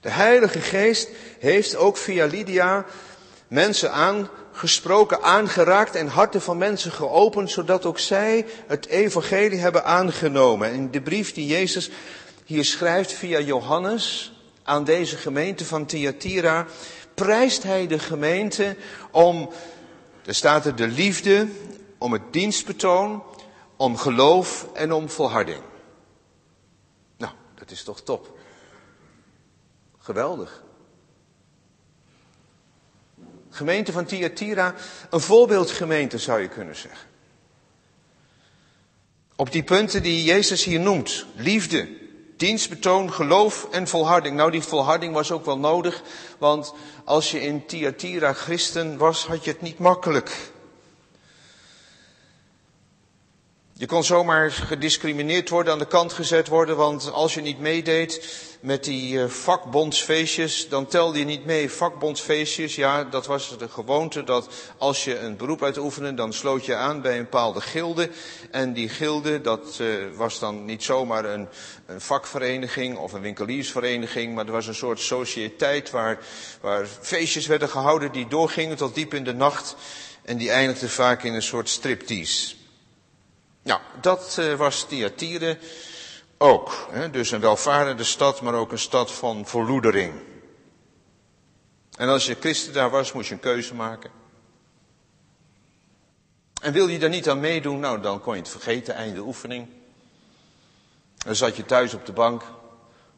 De 0.04 0.10
Heilige 0.10 0.60
Geest 0.60 1.10
heeft 1.40 1.76
ook 1.76 1.98
via 1.98 2.26
Lydia 2.26 2.86
mensen 3.48 3.92
aangesproken, 3.92 5.22
aangeraakt 5.22 5.96
en 5.96 6.08
harten 6.08 6.42
van 6.42 6.58
mensen 6.58 6.92
geopend, 6.92 7.52
zodat 7.52 7.86
ook 7.86 8.00
zij 8.00 8.46
het 8.68 8.86
evangelie 8.86 9.60
hebben 9.60 9.86
aangenomen. 9.86 10.72
En 10.72 10.92
de 10.92 11.02
brief 11.02 11.34
die 11.34 11.48
Jezus 11.48 11.90
hier 12.46 12.66
schrijft 12.66 13.12
via 13.12 13.40
Johannes 13.40 14.34
aan 14.64 14.84
deze 14.84 15.18
gemeente 15.18 15.66
van 15.66 15.86
Thyatira, 15.86 16.66
prijst 17.14 17.64
hij 17.64 17.88
de 17.88 18.00
gemeente 18.00 18.76
om, 19.12 19.50
er 20.26 20.36
staat 20.36 20.66
er 20.66 20.76
de 20.76 20.88
liefde, 20.88 21.48
om 21.98 22.14
het 22.14 22.34
dienstbetoon, 22.34 23.24
om 23.76 23.98
geloof 23.98 24.68
en 24.74 24.92
om 24.92 25.10
volharding. 25.10 25.62
Nou, 27.18 27.34
dat 27.56 27.72
is 27.72 27.84
toch 27.84 28.02
top. 28.02 28.33
Geweldig. 30.04 30.64
Gemeente 33.50 33.92
van 33.92 34.06
Thyatira, 34.06 34.76
een 35.10 35.20
voorbeeldgemeente 35.20 36.18
zou 36.18 36.42
je 36.42 36.48
kunnen 36.48 36.76
zeggen. 36.76 37.08
Op 39.36 39.52
die 39.52 39.64
punten 39.64 40.04
die 40.04 40.24
Jezus 40.24 40.64
hier 40.64 40.80
noemt, 40.80 41.26
liefde, 41.36 41.88
dienstbetoon, 42.38 43.14
geloof 43.14 43.68
en 43.72 43.88
volharding. 43.88 44.36
Nou, 44.36 44.52
die 44.52 44.62
volharding 44.62 45.14
was 45.14 45.32
ook 45.32 45.46
wel 45.46 45.58
nodig, 45.58 46.02
want 46.38 46.74
als 47.04 47.32
je 47.32 47.42
in 47.42 47.66
Thyatira 47.66 48.34
christen 48.34 48.98
was, 48.98 49.26
had 49.26 49.44
je 49.44 49.52
het 49.52 49.62
niet 49.62 49.80
makkelijk. 49.80 50.52
Je 53.84 53.90
kon 53.90 54.04
zomaar 54.04 54.52
gediscrimineerd 54.52 55.50
worden, 55.50 55.74
aan 55.74 55.80
de 55.80 55.86
kant 55.88 56.13
gezet 56.13 56.48
worden, 56.48 56.75
want 56.75 57.12
als 57.12 57.34
je 57.34 57.42
niet 57.42 57.60
meedeed 57.60 58.38
met 58.60 58.84
die 58.84 59.22
eh, 59.22 59.30
vakbondsfeestjes, 59.30 60.70
dan 60.70 60.86
telde 60.86 61.20
je 61.20 61.25
niet 61.25 61.46
mee. 61.46 61.70
Vakbondsfeestjes, 61.70 62.75
ja, 62.75 63.04
dat 63.04 63.25
was 63.25 63.58
de 63.58 63.70
gewoonte 63.70 64.24
dat 64.24 64.48
als 64.78 65.04
je 65.04 65.20
een 65.20 65.38
beroep 65.38 65.63
uitoefende, 65.63 66.13
dan 66.13 66.34
sloot 66.34 66.66
je 66.66 66.75
aan 66.75 67.02
bij 67.02 67.18
een 67.18 67.24
bepaalde 67.24 67.62
gilde. 67.62 68.10
En 68.52 68.74
die 68.74 68.90
gilde, 68.90 69.42
dat 69.42 69.78
uh, 69.82 69.88
was 70.16 70.40
dan 70.40 70.66
niet 70.66 70.84
zomaar 70.84 71.25
een, 71.25 71.48
een, 71.86 72.02
vakvereniging 72.02 72.98
of 72.98 73.13
een 73.13 73.22
winkeliersvereniging, 73.22 74.36
maar 74.36 74.46
er 74.46 74.52
was 74.52 74.68
een 74.68 74.75
soort 74.75 75.00
sociëteit 75.00 75.90
waar, 75.90 76.20
waar 76.62 76.88
feestjes 77.02 77.48
werden 77.48 77.70
gehouden 77.70 78.12
die 78.12 78.28
doorgingen 78.28 78.78
tot 78.78 78.96
diep 78.96 79.13
in 79.13 79.24
de 79.24 79.34
nacht. 79.34 79.75
En 80.22 80.38
die 80.38 80.52
eindigden 80.52 80.90
vaak 80.90 81.24
in 81.24 81.34
een 81.34 81.42
soort 81.42 81.70
striptease. 81.70 82.62
Nou, 83.63 83.82
dat 84.01 84.38
uh, 84.39 84.55
was 84.55 84.84
Thyatire 84.84 85.58
ook. 86.38 86.88
Hè? 86.91 87.10
Dus 87.10 87.32
een 87.32 87.39
welvarende 87.39 88.03
stad, 88.03 88.41
maar 88.41 88.53
ook 88.53 88.72
een 88.72 88.79
stad 88.79 89.12
van 89.12 89.46
verloedering. 89.46 90.13
En 91.98 92.10
als 92.10 92.25
je 92.25 92.36
christen 92.39 92.74
daar 92.74 92.89
was, 92.89 93.12
moest 93.12 93.27
je 93.27 93.34
een 93.34 93.39
keuze 93.39 93.75
maken. 93.75 94.12
En 96.62 96.74
wil 96.74 96.88
je 96.88 97.00
daar 97.00 97.10
niet 97.10 97.29
aan 97.29 97.39
meedoen, 97.39 97.79
nou 97.79 98.01
dan 98.01 98.22
kon 98.22 98.34
je 98.34 98.39
het 98.39 98.50
vergeten, 98.50 98.96
einde 98.96 99.22
oefening. 99.22 99.67
Dan 101.17 101.36
zat 101.36 101.55
je 101.55 101.65
thuis 101.65 101.93
op 101.93 102.05
de 102.05 102.12
bank, 102.12 102.43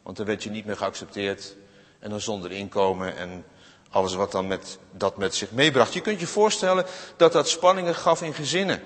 want 0.03 0.17
dan 0.17 0.25
werd 0.25 0.43
je 0.43 0.49
niet 0.49 0.65
meer 0.65 0.77
geaccepteerd. 0.77 1.55
En 1.99 2.09
dan 2.09 2.21
zonder 2.21 2.51
inkomen 2.51 3.17
en 3.17 3.45
alles 3.89 4.13
wat 4.13 4.31
dan 4.31 4.47
met, 4.47 4.77
dat 4.91 5.17
met 5.17 5.35
zich 5.35 5.51
meebracht. 5.51 5.93
Je 5.93 6.01
kunt 6.01 6.19
je 6.19 6.27
voorstellen 6.27 6.85
dat 7.17 7.31
dat 7.31 7.49
spanningen 7.49 7.95
gaf 7.95 8.21
in 8.21 8.33
gezinnen. 8.33 8.81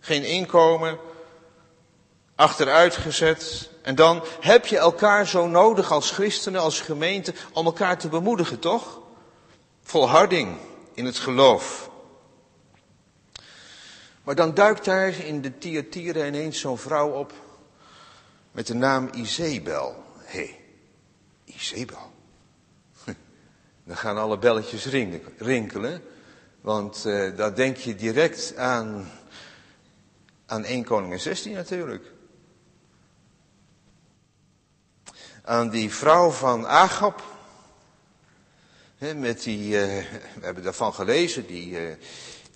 Geen 0.00 0.24
inkomen, 0.24 0.98
achteruitgezet. 2.34 3.70
En 3.82 3.94
dan 3.94 4.24
heb 4.40 4.66
je 4.66 4.78
elkaar 4.78 5.26
zo 5.26 5.46
nodig 5.46 5.92
als 5.92 6.10
christenen, 6.10 6.60
als 6.60 6.80
gemeente, 6.80 7.34
om 7.52 7.66
elkaar 7.66 7.98
te 7.98 8.08
bemoedigen, 8.08 8.58
toch? 8.58 8.98
volharding 9.88 10.56
in 10.94 11.04
het 11.04 11.18
geloof. 11.18 11.90
Maar 14.22 14.34
dan 14.34 14.54
duikt 14.54 14.84
daar 14.84 15.18
in 15.24 15.40
de 15.40 15.58
Thyatira 15.58 16.26
ineens 16.26 16.60
zo'n 16.60 16.78
vrouw 16.78 17.10
op 17.10 17.32
met 18.52 18.66
de 18.66 18.74
naam 18.74 19.10
Izebel. 19.14 20.04
Hé, 20.18 20.38
hey, 20.38 20.60
Izebel. 21.44 22.12
Dan 23.84 23.96
gaan 23.96 24.18
alle 24.18 24.38
belletjes 24.38 24.86
rinkelen, 25.38 26.02
want 26.60 27.04
uh, 27.06 27.36
daar 27.36 27.54
denk 27.54 27.76
je 27.76 27.94
direct 27.94 28.56
aan, 28.56 29.10
aan 30.48 30.64
1 30.64 30.84
Koning 30.84 31.20
16 31.20 31.52
natuurlijk. 31.52 32.04
Aan 35.44 35.70
die 35.70 35.90
vrouw 35.90 36.30
van 36.30 36.66
Agap, 36.66 37.22
met 39.16 39.42
die, 39.42 39.64
uh, 39.64 39.70
we 40.34 40.40
hebben 40.44 40.62
daarvan 40.62 40.94
gelezen, 40.94 41.46
die, 41.46 41.70
uh, 41.70 41.94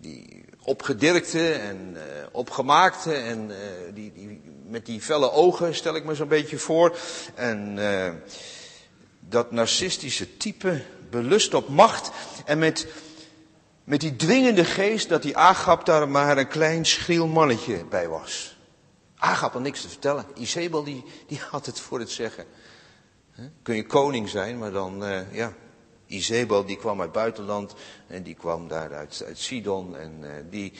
die 0.00 0.44
opgedirkte 0.62 1.52
en 1.52 1.96
uh, 1.96 2.02
opgemaakte 2.32 3.14
en 3.14 3.50
die, 3.94 4.12
die, 4.12 4.40
met 4.66 4.86
die 4.86 5.00
felle 5.00 5.30
ogen 5.30 5.74
stel 5.74 5.96
ik 5.96 6.04
me 6.04 6.14
zo'n 6.14 6.28
beetje 6.28 6.58
voor. 6.58 6.98
En 7.34 7.78
dat 9.28 9.50
narcistische 9.50 10.36
type 10.36 10.84
belust 11.10 11.54
op 11.54 11.68
macht 11.68 12.10
en 12.44 12.58
met, 12.58 12.86
met 13.84 14.00
die 14.00 14.16
dwingende 14.16 14.64
geest 14.64 15.08
dat 15.08 15.22
die 15.22 15.36
Agap 15.36 15.86
daar 15.86 16.08
maar 16.08 16.38
een 16.38 16.48
klein 16.48 16.84
schriel 16.84 17.26
mannetje 17.26 17.84
bij 17.84 18.08
was. 18.08 18.56
Agap 19.16 19.52
had 19.52 19.62
niks 19.62 19.80
te 19.80 19.88
vertellen. 19.88 20.24
Isabel 20.34 20.84
die, 20.84 21.04
die 21.26 21.40
had 21.50 21.66
het 21.66 21.80
voor 21.80 21.98
het 21.98 22.10
zeggen. 22.10 22.44
Kun 23.62 23.76
je 23.76 23.86
koning 23.86 24.28
zijn, 24.28 24.58
maar 24.58 24.72
dan, 24.72 25.04
uh, 25.04 25.32
ja, 25.32 25.52
Izebel 26.06 26.64
die 26.64 26.76
kwam 26.76 27.00
uit 27.00 27.12
buitenland 27.12 27.74
en 28.06 28.22
die 28.22 28.34
kwam 28.34 28.68
daar 28.68 28.94
uit, 28.94 29.22
uit 29.26 29.38
Sidon 29.38 29.96
en 29.96 30.18
uh, 30.20 30.30
die, 30.50 30.72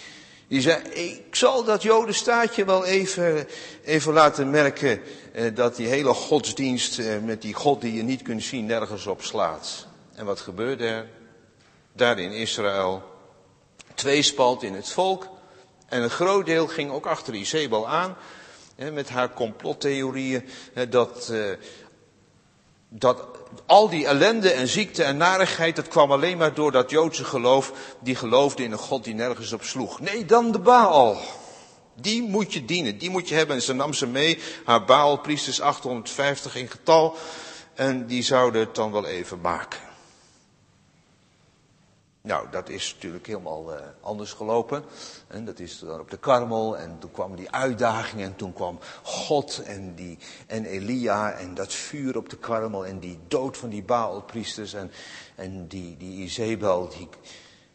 die 0.49 0.61
zei, 0.61 0.82
ik 0.88 1.35
zal 1.35 1.64
dat 1.64 1.82
jodenstaatje 1.82 2.64
wel 2.64 2.85
even, 2.85 3.47
even 3.85 4.12
laten 4.12 4.50
merken 4.50 5.00
uh, 5.35 5.54
dat 5.54 5.76
die 5.76 5.87
hele 5.87 6.14
godsdienst 6.14 7.00
met 7.25 7.42
die 7.42 7.54
God 7.54 7.80
die 7.80 7.92
je 7.92 8.02
niet 8.02 8.23
kunt 8.23 8.42
zien 8.42 8.66
nergens 8.66 9.06
op 9.06 9.23
slaat. 9.23 9.87
En 10.14 10.25
wat 10.25 10.40
gebeurde 10.40 10.87
er? 10.87 11.09
Daar 11.92 12.18
in 12.18 12.32
Israël, 12.32 13.02
tweespalt 13.94 14.62
in 14.62 14.75
het 14.75 14.88
volk 14.88 15.28
en 15.88 16.02
een 16.02 16.11
groot 16.11 16.46
deel 16.46 16.66
ging 16.66 16.90
ook 16.90 17.06
achter 17.06 17.34
Izebel 17.34 17.88
aan 17.88 18.16
met 18.76 19.08
haar 19.08 19.32
complottheorieën 19.32 20.49
dat 20.88 21.32
dat 22.94 23.26
al 23.66 23.88
die 23.88 24.06
ellende 24.06 24.50
en 24.50 24.68
ziekte 24.68 25.02
en 25.02 25.16
narigheid, 25.16 25.76
dat 25.76 25.88
kwam 25.88 26.12
alleen 26.12 26.38
maar 26.38 26.54
door 26.54 26.72
dat 26.72 26.90
Joodse 26.90 27.25
geloof, 27.25 27.72
die 28.00 28.14
geloofde 28.14 28.62
in 28.62 28.72
een 28.72 28.78
God 28.78 29.04
die 29.04 29.14
nergens 29.14 29.52
op 29.52 29.62
sloeg. 29.62 30.00
Nee, 30.00 30.24
dan 30.24 30.52
de 30.52 30.59
Baal. 30.59 31.16
Die 31.94 32.22
moet 32.22 32.52
je 32.52 32.64
dienen, 32.64 32.98
die 32.98 33.11
moet 33.11 33.28
je 33.28 33.35
hebben. 33.35 33.57
En 33.57 33.62
ze 33.62 33.72
nam 33.72 33.92
ze 33.92 34.07
mee, 34.07 34.38
haar 34.64 34.85
Baalpriesters, 34.85 35.61
850 35.61 36.57
in 36.57 36.68
getal, 36.68 37.16
en 37.74 38.07
die 38.07 38.22
zouden 38.22 38.61
het 38.61 38.74
dan 38.74 38.92
wel 38.92 39.07
even 39.07 39.40
maken. 39.40 39.91
Nou, 42.24 42.46
dat 42.50 42.68
is 42.68 42.92
natuurlijk 42.94 43.26
helemaal 43.26 43.72
uh, 43.72 43.80
anders 44.00 44.32
gelopen. 44.32 44.85
En 45.26 45.44
dat 45.44 45.58
is 45.58 45.78
dan 45.78 46.00
op 46.00 46.11
de 46.11 46.16
Karmel 46.16 46.78
en 46.78 46.96
toen 46.98 47.11
kwamen 47.11 47.37
die 47.37 47.50
uitdagingen 47.50 48.26
en 48.26 48.37
toen 48.37 48.52
kwam 48.52 48.78
God 49.02 49.62
en, 49.64 49.94
die, 49.94 50.18
en 50.46 50.64
Elia 50.64 51.32
en 51.32 51.54
dat 51.54 51.72
vuur 51.72 52.16
op 52.16 52.28
de 52.28 52.37
Karmel 52.37 52.87
en 52.87 52.98
die 52.98 53.18
dood 53.28 53.56
van 53.56 53.68
die 53.68 53.82
Baalpriesters 53.82 54.72
en, 54.72 54.90
en 55.35 55.66
die, 55.66 55.96
die 55.96 56.22
Izebel, 56.22 56.88
die, 56.88 57.08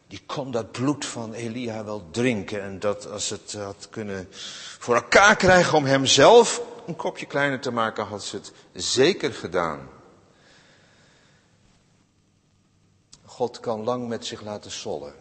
die 0.06 0.22
kon 0.26 0.50
dat 0.50 0.72
bloed 0.72 1.04
van 1.04 1.32
Elia 1.32 1.84
wel 1.84 2.08
drinken. 2.10 2.62
En 2.62 2.78
dat 2.78 3.10
als 3.10 3.30
het 3.30 3.52
had 3.52 3.86
kunnen 3.90 4.28
voor 4.78 4.94
elkaar 4.94 5.36
krijgen 5.36 5.78
om 5.78 5.84
hemzelf 5.84 6.62
een 6.86 6.96
kopje 6.96 7.26
kleiner 7.26 7.60
te 7.60 7.70
maken, 7.70 8.04
had 8.04 8.24
ze 8.24 8.36
het 8.36 8.52
zeker 8.72 9.32
gedaan. 9.32 9.97
God 13.38 13.60
kan 13.60 13.84
lang 13.84 14.08
met 14.08 14.26
zich 14.26 14.40
laten 14.40 14.70
sollen. 14.70 15.14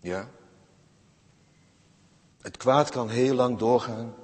Ja? 0.00 0.28
Het 2.40 2.56
kwaad 2.56 2.90
kan 2.90 3.08
heel 3.08 3.34
lang 3.34 3.58
doorgaan. 3.58 4.14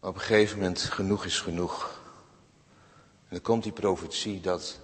Maar 0.00 0.10
op 0.10 0.14
een 0.14 0.20
gegeven 0.20 0.58
moment, 0.58 0.80
genoeg 0.80 1.24
is 1.24 1.40
genoeg. 1.40 2.00
En 3.22 3.28
dan 3.28 3.40
komt 3.40 3.62
die 3.62 3.72
profetie 3.72 4.40
dat 4.40 4.78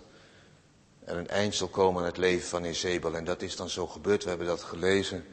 er 1.05 1.17
een 1.17 1.29
eind 1.29 1.55
zal 1.55 1.69
komen 1.69 2.01
aan 2.01 2.09
het 2.09 2.17
leven 2.17 2.49
van 2.49 2.65
Ezebel. 2.65 3.17
En 3.17 3.25
dat 3.25 3.43
is 3.43 3.57
dan 3.57 3.69
zo 3.69 3.87
gebeurd. 3.87 4.23
We 4.23 4.29
hebben 4.29 4.47
dat 4.47 4.63
gelezen 4.63 5.25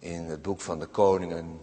in 0.00 0.22
het 0.22 0.42
boek 0.42 0.60
van 0.60 0.78
de 0.78 0.86
koningen 0.86 1.60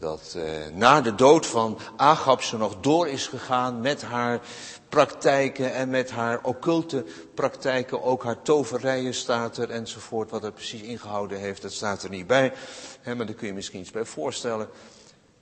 dat 0.00 0.34
eh, 0.36 0.66
na 0.74 1.00
de 1.00 1.14
dood 1.14 1.46
van 1.46 1.78
Agab 1.96 2.42
ze 2.42 2.56
nog 2.56 2.80
door 2.80 3.08
is 3.08 3.26
gegaan 3.26 3.80
met 3.80 4.02
haar 4.02 4.40
praktijken 4.88 5.74
en 5.74 5.90
met 5.90 6.10
haar 6.10 6.42
occulte 6.42 7.04
praktijken, 7.34 8.02
ook 8.02 8.24
haar 8.24 8.42
toverijen 8.42 9.14
staat 9.14 9.56
er 9.56 9.70
enzovoort. 9.70 10.30
Wat 10.30 10.42
het 10.42 10.54
precies 10.54 10.80
ingehouden 10.80 11.38
heeft, 11.38 11.62
dat 11.62 11.72
staat 11.72 12.02
er 12.02 12.10
niet 12.10 12.26
bij. 12.26 12.52
Hè, 13.00 13.14
maar 13.14 13.26
daar 13.26 13.34
kun 13.34 13.46
je 13.46 13.54
misschien 13.54 13.80
iets 13.80 13.90
bij 13.90 14.04
voorstellen. 14.04 14.68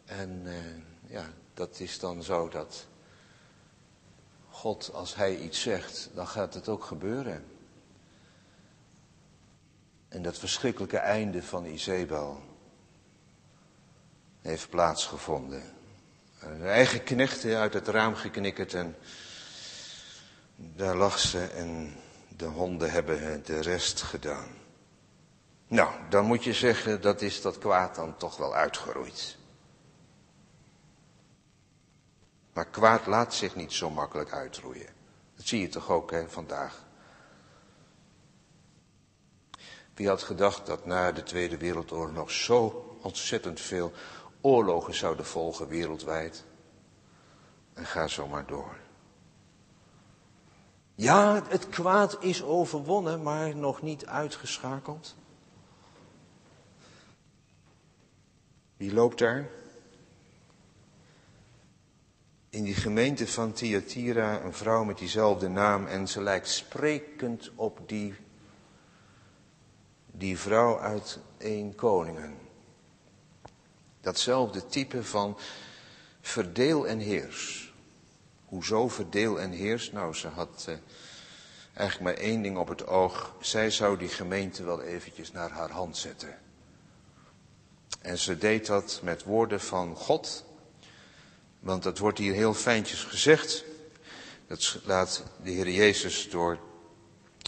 En 0.04 0.42
eh, 0.44 1.12
ja, 1.12 1.24
dat 1.54 1.80
is 1.80 1.98
dan 1.98 2.22
zo 2.22 2.48
dat 2.48 2.86
God, 4.50 4.90
als 4.94 5.14
hij 5.14 5.36
iets 5.36 5.60
zegt, 5.60 6.10
dan 6.14 6.26
gaat 6.26 6.54
het 6.54 6.68
ook 6.68 6.84
gebeuren. 6.84 7.44
En 10.08 10.22
dat 10.22 10.38
verschrikkelijke 10.38 10.96
einde 10.96 11.42
van 11.42 11.64
Izebel 11.64 12.40
heeft 14.42 14.68
plaatsgevonden. 14.68 15.62
Een 16.40 16.66
eigen 16.66 17.04
knechten 17.04 17.56
uit 17.56 17.74
het 17.74 17.88
raam 17.88 18.14
geknikkerd 18.14 18.74
en 18.74 18.96
daar 20.56 20.96
lag 20.96 21.18
ze 21.18 21.44
en 21.44 21.96
de 22.36 22.44
honden 22.44 22.90
hebben 22.90 23.42
de 23.44 23.60
rest 23.60 24.02
gedaan. 24.02 24.48
Nou, 25.68 25.90
dan 26.08 26.24
moet 26.24 26.44
je 26.44 26.52
zeggen, 26.52 27.00
dat 27.00 27.22
is 27.22 27.42
dat 27.42 27.58
kwaad 27.58 27.94
dan 27.94 28.16
toch 28.16 28.36
wel 28.36 28.54
uitgeroeid. 28.54 29.36
Maar 32.52 32.66
kwaad 32.66 33.06
laat 33.06 33.34
zich 33.34 33.56
niet 33.56 33.72
zo 33.72 33.90
makkelijk 33.90 34.32
uitroeien. 34.32 34.88
Dat 35.36 35.46
zie 35.46 35.60
je 35.60 35.68
toch 35.68 35.90
ook 35.90 36.10
hè, 36.10 36.28
vandaag. 36.28 36.86
Wie 39.94 40.08
had 40.08 40.22
gedacht 40.22 40.66
dat 40.66 40.86
na 40.86 41.12
de 41.12 41.22
Tweede 41.22 41.56
Wereldoorlog 41.56 42.30
zo 42.30 42.88
ontzettend 43.02 43.60
veel 43.60 43.92
oorlogen 44.40 44.94
zouden 44.94 45.24
volgen 45.24 45.68
wereldwijd. 45.68 46.44
En 47.74 47.86
ga 47.86 48.06
zo 48.06 48.26
maar 48.26 48.46
door. 48.46 48.76
Ja, 50.94 51.42
het 51.48 51.68
kwaad 51.68 52.16
is 52.20 52.42
overwonnen, 52.42 53.22
maar 53.22 53.56
nog 53.56 53.82
niet 53.82 54.06
uitgeschakeld. 54.06 55.16
Wie 58.76 58.92
loopt 58.92 59.18
daar? 59.18 59.48
In 62.50 62.64
die 62.64 62.74
gemeente 62.74 63.26
van 63.26 63.52
Thyatira 63.52 64.40
een 64.42 64.52
vrouw 64.52 64.84
met 64.84 64.98
diezelfde 64.98 65.48
naam 65.48 65.86
en 65.86 66.08
ze 66.08 66.22
lijkt 66.22 66.48
sprekend 66.48 67.50
op 67.54 67.80
die, 67.86 68.14
die 70.06 70.38
vrouw 70.38 70.78
uit 70.78 71.18
één 71.36 71.74
Koningen. 71.74 72.47
Datzelfde 74.08 74.66
type 74.66 75.04
van 75.04 75.38
verdeel 76.20 76.86
en 76.86 76.98
heers. 76.98 77.72
Hoezo 78.44 78.88
verdeel 78.88 79.40
en 79.40 79.50
heers? 79.50 79.92
Nou, 79.92 80.14
ze 80.14 80.28
had 80.28 80.64
eh, 80.68 80.74
eigenlijk 81.74 82.16
maar 82.16 82.24
één 82.24 82.42
ding 82.42 82.56
op 82.56 82.68
het 82.68 82.86
oog. 82.86 83.34
Zij 83.40 83.70
zou 83.70 83.98
die 83.98 84.08
gemeente 84.08 84.64
wel 84.64 84.82
eventjes 84.82 85.32
naar 85.32 85.50
haar 85.50 85.70
hand 85.70 85.96
zetten. 85.96 86.38
En 88.00 88.18
ze 88.18 88.38
deed 88.38 88.66
dat 88.66 89.00
met 89.02 89.24
woorden 89.24 89.60
van 89.60 89.96
God. 89.96 90.44
Want 91.60 91.82
dat 91.82 91.98
wordt 91.98 92.18
hier 92.18 92.34
heel 92.34 92.54
fijntjes 92.54 93.04
gezegd. 93.04 93.64
Dat 94.46 94.78
laat 94.84 95.22
de 95.42 95.50
Heer 95.50 95.70
Jezus 95.70 96.30
door 96.30 96.58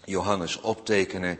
Johannes 0.05 0.61
optekenen 0.61 1.39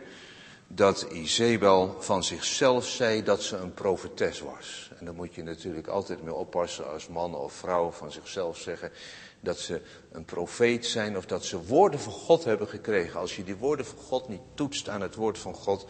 dat 0.75 1.01
Izebel 1.11 1.95
van 1.99 2.23
zichzelf 2.23 2.87
zei 2.87 3.23
dat 3.23 3.41
ze 3.41 3.57
een 3.57 3.73
profetes 3.73 4.39
was. 4.39 4.91
En 4.99 5.05
daar 5.05 5.13
moet 5.13 5.35
je 5.35 5.43
natuurlijk 5.43 5.87
altijd 5.87 6.23
mee 6.23 6.33
oppassen 6.33 6.91
als 6.91 7.07
man 7.07 7.35
of 7.35 7.53
vrouw 7.53 7.91
van 7.91 8.11
zichzelf 8.11 8.57
zeggen 8.57 8.91
dat 9.39 9.59
ze 9.59 9.81
een 10.11 10.25
profeet 10.25 10.85
zijn 10.85 11.17
of 11.17 11.25
dat 11.25 11.45
ze 11.45 11.65
woorden 11.65 11.99
van 11.99 12.13
God 12.13 12.43
hebben 12.43 12.67
gekregen. 12.67 13.19
Als 13.19 13.35
je 13.35 13.43
die 13.43 13.55
woorden 13.55 13.85
van 13.85 13.97
God 13.97 14.27
niet 14.27 14.41
toetst 14.53 14.89
aan 14.89 15.01
het 15.01 15.15
woord 15.15 15.37
van 15.37 15.53
God, 15.53 15.85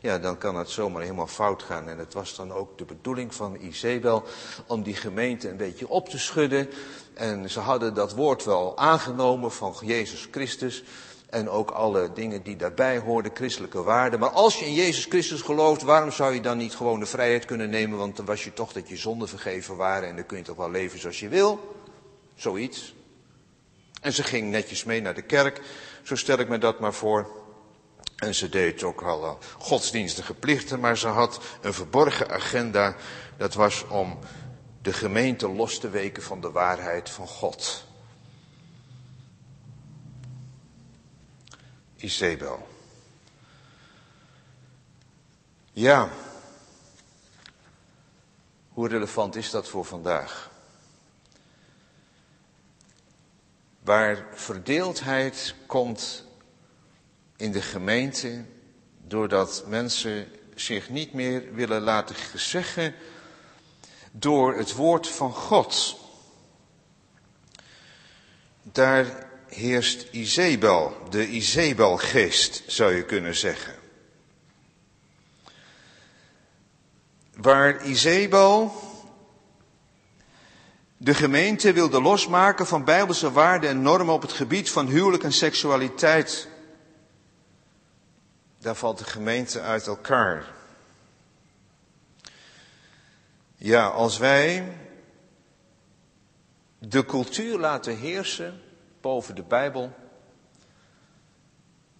ja, 0.00 0.18
dan 0.18 0.38
kan 0.38 0.56
het 0.56 0.70
zomaar 0.70 1.02
helemaal 1.02 1.26
fout 1.26 1.62
gaan. 1.62 1.88
En 1.88 1.98
het 1.98 2.14
was 2.14 2.36
dan 2.36 2.52
ook 2.52 2.78
de 2.78 2.84
bedoeling 2.84 3.34
van 3.34 3.56
Isabel 3.60 4.24
om 4.66 4.82
die 4.82 4.94
gemeente 4.94 5.48
een 5.48 5.56
beetje 5.56 5.88
op 5.88 6.08
te 6.08 6.18
schudden. 6.18 6.68
En 7.14 7.50
ze 7.50 7.60
hadden 7.60 7.94
dat 7.94 8.12
woord 8.12 8.44
wel 8.44 8.78
aangenomen 8.78 9.52
van 9.52 9.74
Jezus 9.82 10.28
Christus. 10.30 10.84
En 11.26 11.48
ook 11.48 11.70
alle 11.70 12.12
dingen 12.12 12.42
die 12.42 12.56
daarbij 12.56 12.98
hoorden, 12.98 13.32
christelijke 13.34 13.82
waarden. 13.82 14.20
Maar 14.20 14.30
als 14.30 14.58
je 14.58 14.64
in 14.64 14.74
Jezus 14.74 15.04
Christus 15.04 15.40
gelooft, 15.40 15.82
waarom 15.82 16.10
zou 16.10 16.34
je 16.34 16.40
dan 16.40 16.58
niet 16.58 16.74
gewoon 16.74 17.00
de 17.00 17.06
vrijheid 17.06 17.44
kunnen 17.44 17.70
nemen? 17.70 17.98
Want 17.98 18.16
dan 18.16 18.24
was 18.24 18.44
je 18.44 18.52
toch 18.52 18.72
dat 18.72 18.88
je 18.88 18.96
zonden 18.96 19.28
vergeven 19.28 19.76
waren 19.76 20.08
en 20.08 20.16
dan 20.16 20.26
kun 20.26 20.36
je 20.36 20.44
toch 20.44 20.56
wel 20.56 20.70
leven 20.70 20.98
zoals 20.98 21.20
je 21.20 21.28
wil. 21.28 21.76
Zoiets. 22.34 22.94
En 24.00 24.12
ze 24.12 24.22
ging 24.22 24.50
netjes 24.50 24.84
mee 24.84 25.00
naar 25.00 25.14
de 25.14 25.22
kerk, 25.22 25.60
zo 26.02 26.16
stel 26.16 26.38
ik 26.38 26.48
me 26.48 26.58
dat 26.58 26.80
maar 26.80 26.94
voor. 26.94 27.44
En 28.16 28.34
ze 28.34 28.48
deed 28.48 28.82
ook 28.82 29.02
al 29.02 29.38
godsdienstige 29.58 30.34
plichten, 30.34 30.80
maar 30.80 30.98
ze 30.98 31.06
had 31.06 31.40
een 31.60 31.74
verborgen 31.74 32.30
agenda. 32.30 32.96
Dat 33.36 33.54
was 33.54 33.84
om 33.88 34.18
de 34.82 34.92
gemeente 34.92 35.48
los 35.48 35.78
te 35.78 35.90
weken 35.90 36.22
van 36.22 36.40
de 36.40 36.50
waarheid 36.50 37.10
van 37.10 37.26
God. 37.26 37.84
Isabel. 42.06 42.68
Ja, 45.72 46.08
hoe 48.68 48.88
relevant 48.88 49.36
is 49.36 49.50
dat 49.50 49.68
voor 49.68 49.84
vandaag? 49.84 50.50
Waar 53.80 54.26
verdeeldheid 54.34 55.54
komt 55.66 56.24
in 57.36 57.52
de 57.52 57.62
gemeente, 57.62 58.44
doordat 59.02 59.64
mensen 59.66 60.28
zich 60.54 60.88
niet 60.88 61.12
meer 61.12 61.54
willen 61.54 61.82
laten 61.82 62.16
zeggen 62.38 62.94
door 64.12 64.56
het 64.56 64.72
woord 64.72 65.08
van 65.08 65.32
God. 65.32 65.98
Daar 68.62 69.26
heerst 69.48 70.06
Izebel, 70.10 70.96
de 71.10 71.28
Izebelgeest 71.28 72.62
zou 72.66 72.94
je 72.94 73.04
kunnen 73.04 73.34
zeggen. 73.34 73.74
Waar 77.36 77.84
Izebel 77.84 78.74
de 80.96 81.14
gemeente 81.14 81.72
wilde 81.72 82.00
losmaken 82.00 82.66
van 82.66 82.84
bijbelse 82.84 83.32
waarden 83.32 83.70
en 83.70 83.82
normen 83.82 84.14
op 84.14 84.22
het 84.22 84.32
gebied 84.32 84.70
van 84.70 84.86
huwelijk 84.86 85.22
en 85.22 85.32
seksualiteit. 85.32 86.48
Daar 88.58 88.74
valt 88.74 88.98
de 88.98 89.04
gemeente 89.04 89.60
uit 89.60 89.86
elkaar. 89.86 90.54
Ja, 93.56 93.86
als 93.86 94.18
wij 94.18 94.76
de 96.78 97.04
cultuur 97.04 97.58
laten 97.58 97.96
heersen 97.96 98.60
boven 99.06 99.34
de 99.34 99.42
Bijbel, 99.42 99.94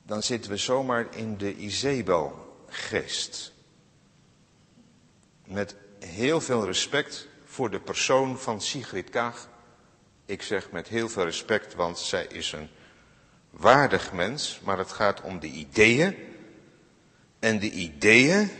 dan 0.02 0.22
zitten 0.22 0.50
we 0.50 0.56
zomaar 0.56 1.06
in 1.10 1.36
de 1.36 1.56
Izebel-geest. 1.56 3.52
Met 5.44 5.76
heel 5.98 6.40
veel 6.40 6.64
respect 6.64 7.28
voor 7.44 7.70
de 7.70 7.80
persoon 7.80 8.38
van 8.38 8.60
Sigrid 8.60 9.10
Kaag. 9.10 9.48
Ik 10.24 10.42
zeg 10.42 10.70
met 10.70 10.88
heel 10.88 11.08
veel 11.08 11.24
respect, 11.24 11.74
want 11.74 11.98
zij 11.98 12.26
is 12.26 12.52
een 12.52 12.68
waardig 13.50 14.12
mens, 14.12 14.60
maar 14.64 14.78
het 14.78 14.92
gaat 14.92 15.20
om 15.20 15.40
de 15.40 15.50
ideeën. 15.50 16.16
En 17.38 17.58
de 17.58 17.70
ideeën 17.70 18.50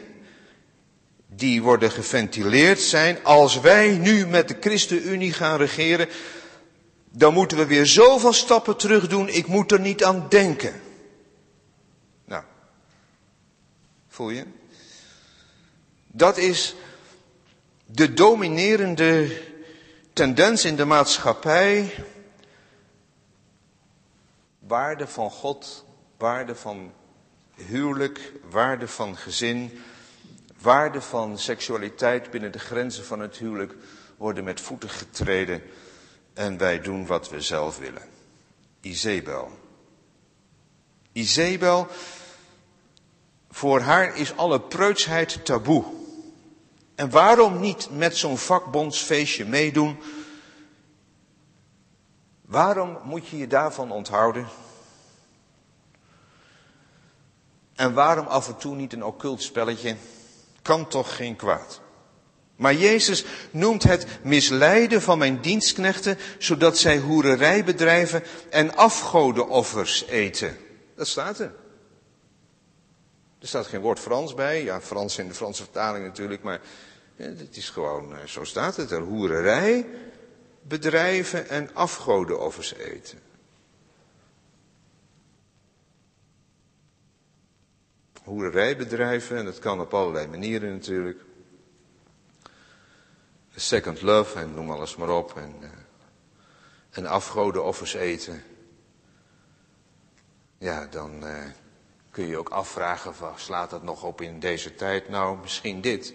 die 1.27 1.63
worden 1.63 1.91
geventileerd 1.91 2.81
zijn, 2.81 3.25
als 3.25 3.61
wij 3.61 3.97
nu 3.99 4.27
met 4.27 4.49
de 4.49 4.57
ChristenUnie 4.61 5.33
gaan 5.33 5.59
regeren, 5.59 6.09
dan 7.19 7.35
moeten 7.35 7.59
we 7.59 7.67
weer 7.67 7.87
zoveel 7.87 8.33
stappen 8.33 8.77
terug 8.77 9.09
doen, 9.09 9.29
ik 9.29 9.47
moet 9.47 9.73
er 9.73 9.81
niet 9.81 10.05
aan 10.05 10.27
denken. 10.29 10.81
Nou, 12.25 12.43
voel 14.09 14.31
je? 14.31 14.45
Dat 16.07 16.37
is 16.37 16.75
de 17.87 18.15
dominerende 18.15 19.43
tendens 20.13 20.65
in 20.65 20.77
de 20.77 20.85
maatschappij. 20.85 21.95
Waarde 24.59 25.07
van 25.07 25.31
God, 25.31 25.85
waarde 26.17 26.55
van 26.55 26.93
huwelijk, 27.55 28.33
waarde 28.51 28.89
van 28.89 29.17
gezin, 29.17 29.83
waarde 30.61 31.01
van 31.01 31.39
seksualiteit 31.39 32.31
binnen 32.31 32.53
de 32.53 32.59
grenzen 32.59 33.05
van 33.05 33.21
het 33.21 33.37
huwelijk 33.37 33.75
worden 34.17 34.45
met 34.45 34.61
voeten 34.61 34.91
getreden 34.91 35.63
en 36.37 36.59
wij 36.59 36.81
doen 36.81 37.07
wat 37.07 37.29
we 37.29 37.41
zelf 37.41 37.79
willen. 37.79 38.03
Izebel. 38.81 39.51
Izebel, 41.13 41.87
voor 43.51 43.81
haar 43.81 44.17
is 44.17 44.37
alle 44.37 44.61
preutsheid 44.61 45.45
taboe. 45.45 45.85
En 46.95 47.11
waarom 47.11 47.61
niet 47.61 47.89
met 47.91 48.17
zo'n 48.17 48.39
vakbondsfeestje 48.39 49.45
meedoen? 49.45 49.99
Waarom 52.43 52.99
moet 53.05 53.29
je 53.29 53.37
je 53.37 53.47
daarvan 53.47 53.91
onthouden? 53.91 54.47
En 57.75 57.95
waarom 57.95 58.27
af 58.27 58.49
en 58.49 58.57
toe 58.57 58.75
niet 58.75 58.93
een 58.93 59.05
occult 59.05 59.43
spelletje? 59.43 59.97
Kan 60.63 60.89
toch 60.89 61.17
geen 61.17 61.37
kwaad? 61.37 61.81
Maar 62.57 62.75
Jezus 62.75 63.25
noemt 63.51 63.83
het 63.83 64.07
misleiden 64.23 65.03
van 65.03 65.19
mijn 65.19 65.41
dienstknechten, 65.41 66.19
zodat 66.39 66.79
zij 66.79 66.99
hoererij 66.99 67.65
bedrijven 67.65 68.23
en 68.51 68.75
afgodenoffers 68.75 70.07
eten. 70.07 70.57
Dat 70.95 71.07
staat 71.07 71.39
er. 71.39 71.55
Er 73.39 73.49
staat 73.49 73.67
geen 73.67 73.81
woord 73.81 73.99
Frans 73.99 74.35
bij. 74.35 74.63
Ja, 74.65 74.81
Frans 74.81 75.19
in 75.19 75.29
de 75.29 75.35
Franse 75.35 75.63
vertaling 75.63 76.05
natuurlijk, 76.05 76.43
maar 76.43 76.61
het 77.17 77.57
is 77.57 77.71
gewoon, 77.71 78.17
eh, 78.17 78.25
zo 78.25 78.45
staat 78.45 78.77
het 78.77 78.91
er. 78.91 79.01
Hoererij 79.01 79.87
bedrijven 80.63 81.49
en 81.49 81.75
afgodenoffers 81.75 82.75
eten. 82.75 83.19
Hoererij 88.25 88.77
bedrijven, 88.77 89.37
en 89.37 89.45
dat 89.45 89.59
kan 89.59 89.81
op 89.81 89.95
allerlei 89.95 90.27
manieren 90.27 90.73
natuurlijk 90.73 91.26
second 93.57 94.03
love 94.03 94.39
en 94.39 94.55
noem 94.55 94.71
alles 94.71 94.97
maar 94.97 95.11
op. 95.11 95.37
En, 95.37 95.55
uh, 95.61 95.69
en 96.91 97.07
afgodenoffers 97.07 97.95
eten. 97.95 98.43
Ja, 100.59 100.87
dan 100.87 101.25
uh, 101.25 101.45
kun 102.11 102.27
je 102.27 102.39
ook 102.39 102.49
afvragen, 102.49 103.15
slaat 103.37 103.71
dat 103.71 103.83
nog 103.83 104.03
op 104.03 104.21
in 104.21 104.41
deze 104.41 104.75
tijd? 104.75 105.09
Nou, 105.09 105.39
misschien 105.39 105.81
dit. 105.81 106.15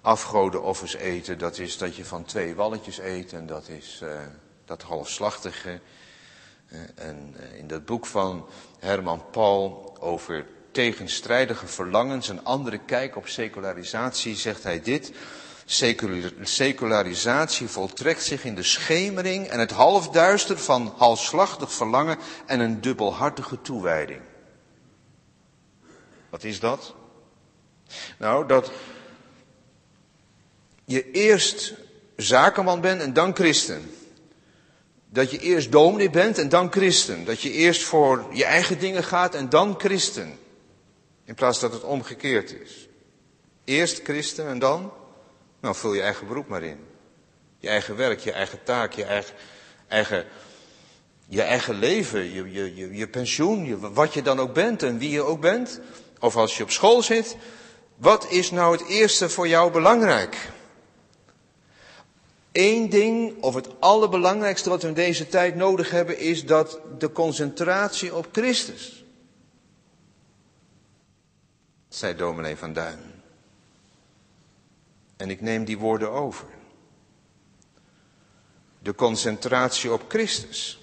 Afgodenoffers 0.00 0.94
eten, 0.94 1.38
dat 1.38 1.58
is 1.58 1.78
dat 1.78 1.96
je 1.96 2.04
van 2.04 2.24
twee 2.24 2.54
walletjes 2.54 2.98
eet 2.98 3.32
en 3.32 3.46
dat 3.46 3.68
is 3.68 4.00
uh, 4.02 4.20
dat 4.64 4.82
halfslachtige. 4.82 5.80
en 6.94 7.36
in 7.54 7.66
dat 7.66 7.84
boek 7.84 8.06
van 8.06 8.48
Herman 8.78 9.30
Paul 9.30 9.96
over 10.00 10.46
tegenstrijdige 10.70 11.66
verlangens, 11.66 12.28
een 12.28 12.44
andere 12.44 12.78
kijk 12.78 13.16
op 13.16 13.26
secularisatie, 13.26 14.34
zegt 14.34 14.62
hij 14.62 14.80
dit. 14.80 15.12
Secularisatie 16.42 17.68
voltrekt 17.68 18.22
zich 18.22 18.44
in 18.44 18.54
de 18.54 18.62
schemering 18.62 19.46
en 19.46 19.58
het 19.58 19.70
halfduister 19.70 20.58
van 20.58 20.94
halfslachtig 20.96 21.72
verlangen 21.72 22.18
en 22.46 22.60
een 22.60 22.80
dubbelhartige 22.80 23.60
toewijding. 23.60 24.20
Wat 26.30 26.44
is 26.44 26.60
dat? 26.60 26.94
Nou, 28.18 28.46
dat 28.46 28.70
je 30.84 31.10
eerst 31.10 31.74
zakenman 32.16 32.80
bent 32.80 33.00
en 33.00 33.12
dan 33.12 33.34
christen. 33.34 33.90
Dat 35.08 35.30
je 35.30 35.38
eerst 35.38 35.72
dominee 35.72 36.10
bent 36.10 36.38
en 36.38 36.48
dan 36.48 36.72
christen. 36.72 37.24
Dat 37.24 37.40
je 37.40 37.50
eerst 37.50 37.82
voor 37.82 38.26
je 38.32 38.44
eigen 38.44 38.78
dingen 38.78 39.04
gaat 39.04 39.34
en 39.34 39.48
dan 39.48 39.74
christen. 39.78 40.38
In 41.24 41.34
plaats 41.34 41.60
dat 41.60 41.72
het 41.72 41.82
omgekeerd 41.82 42.52
is. 42.60 42.88
Eerst 43.64 44.02
christen 44.02 44.46
en 44.48 44.58
dan 44.58 44.92
nou, 45.60 45.74
vul 45.74 45.94
je 45.94 46.02
eigen 46.02 46.26
beroep 46.26 46.48
maar 46.48 46.62
in. 46.62 46.86
Je 47.58 47.68
eigen 47.68 47.96
werk, 47.96 48.20
je 48.20 48.32
eigen 48.32 48.62
taak, 48.62 48.92
je 48.92 49.04
eigen, 49.04 49.34
eigen, 49.88 50.24
je 51.28 51.42
eigen 51.42 51.74
leven, 51.74 52.32
je, 52.32 52.52
je, 52.52 52.74
je, 52.74 52.96
je 52.96 53.08
pensioen, 53.08 53.64
je, 53.64 53.92
wat 53.92 54.14
je 54.14 54.22
dan 54.22 54.40
ook 54.40 54.54
bent 54.54 54.82
en 54.82 54.98
wie 54.98 55.10
je 55.10 55.22
ook 55.22 55.40
bent. 55.40 55.80
Of 56.20 56.36
als 56.36 56.56
je 56.56 56.62
op 56.62 56.70
school 56.70 57.02
zit. 57.02 57.36
Wat 57.96 58.30
is 58.30 58.50
nou 58.50 58.76
het 58.76 58.86
eerste 58.86 59.28
voor 59.28 59.48
jou 59.48 59.72
belangrijk? 59.72 60.36
Eén 62.52 62.88
ding, 62.88 63.42
of 63.42 63.54
het 63.54 63.68
allerbelangrijkste 63.80 64.68
wat 64.68 64.82
we 64.82 64.88
in 64.88 64.94
deze 64.94 65.28
tijd 65.28 65.54
nodig 65.54 65.90
hebben, 65.90 66.18
is 66.18 66.44
dat 66.44 66.80
de 66.98 67.12
concentratie 67.12 68.14
op 68.14 68.28
Christus. 68.32 69.04
zei 71.96 72.14
dominee 72.16 72.56
van 72.56 72.72
Duin. 72.72 73.15
En 75.16 75.30
ik 75.30 75.40
neem 75.40 75.64
die 75.64 75.78
woorden 75.78 76.10
over. 76.10 76.46
De 78.78 78.94
concentratie 78.94 79.92
op 79.92 80.04
Christus. 80.08 80.80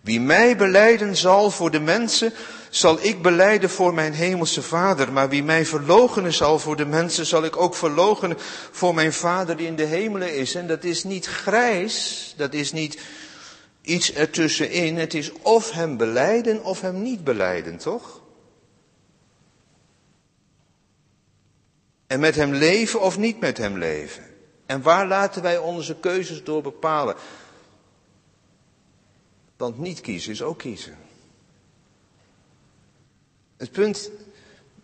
Wie 0.00 0.20
mij 0.20 0.56
beleiden 0.56 1.16
zal 1.16 1.50
voor 1.50 1.70
de 1.70 1.80
mensen, 1.80 2.32
zal 2.70 2.98
ik 3.00 3.22
beleiden 3.22 3.70
voor 3.70 3.94
mijn 3.94 4.12
hemelse 4.12 4.62
Vader. 4.62 5.12
Maar 5.12 5.28
wie 5.28 5.42
mij 5.42 5.66
verloochenen 5.66 6.32
zal 6.32 6.58
voor 6.58 6.76
de 6.76 6.86
mensen, 6.86 7.26
zal 7.26 7.44
ik 7.44 7.56
ook 7.56 7.74
verloochenen 7.74 8.36
voor 8.70 8.94
mijn 8.94 9.12
Vader 9.12 9.56
die 9.56 9.66
in 9.66 9.76
de 9.76 9.84
hemelen 9.84 10.36
is. 10.36 10.54
En 10.54 10.66
dat 10.66 10.84
is 10.84 11.04
niet 11.04 11.26
grijs, 11.26 12.34
dat 12.36 12.54
is 12.54 12.72
niet 12.72 12.98
iets 13.82 14.12
ertussenin. 14.12 14.96
Het 14.96 15.14
is 15.14 15.32
of 15.32 15.70
hem 15.70 15.96
beleiden 15.96 16.64
of 16.64 16.80
hem 16.80 17.02
niet 17.02 17.24
beleiden, 17.24 17.78
toch? 17.78 18.19
En 22.10 22.20
met 22.20 22.34
hem 22.34 22.52
leven 22.52 23.00
of 23.00 23.18
niet 23.18 23.40
met 23.40 23.58
hem 23.58 23.78
leven. 23.78 24.24
En 24.66 24.82
waar 24.82 25.06
laten 25.06 25.42
wij 25.42 25.58
onze 25.58 25.96
keuzes 25.96 26.44
door 26.44 26.62
bepalen? 26.62 27.14
Want 29.56 29.78
niet 29.78 30.00
kiezen 30.00 30.32
is 30.32 30.42
ook 30.42 30.58
kiezen. 30.58 30.98
Het 33.56 33.70
punt 33.70 34.10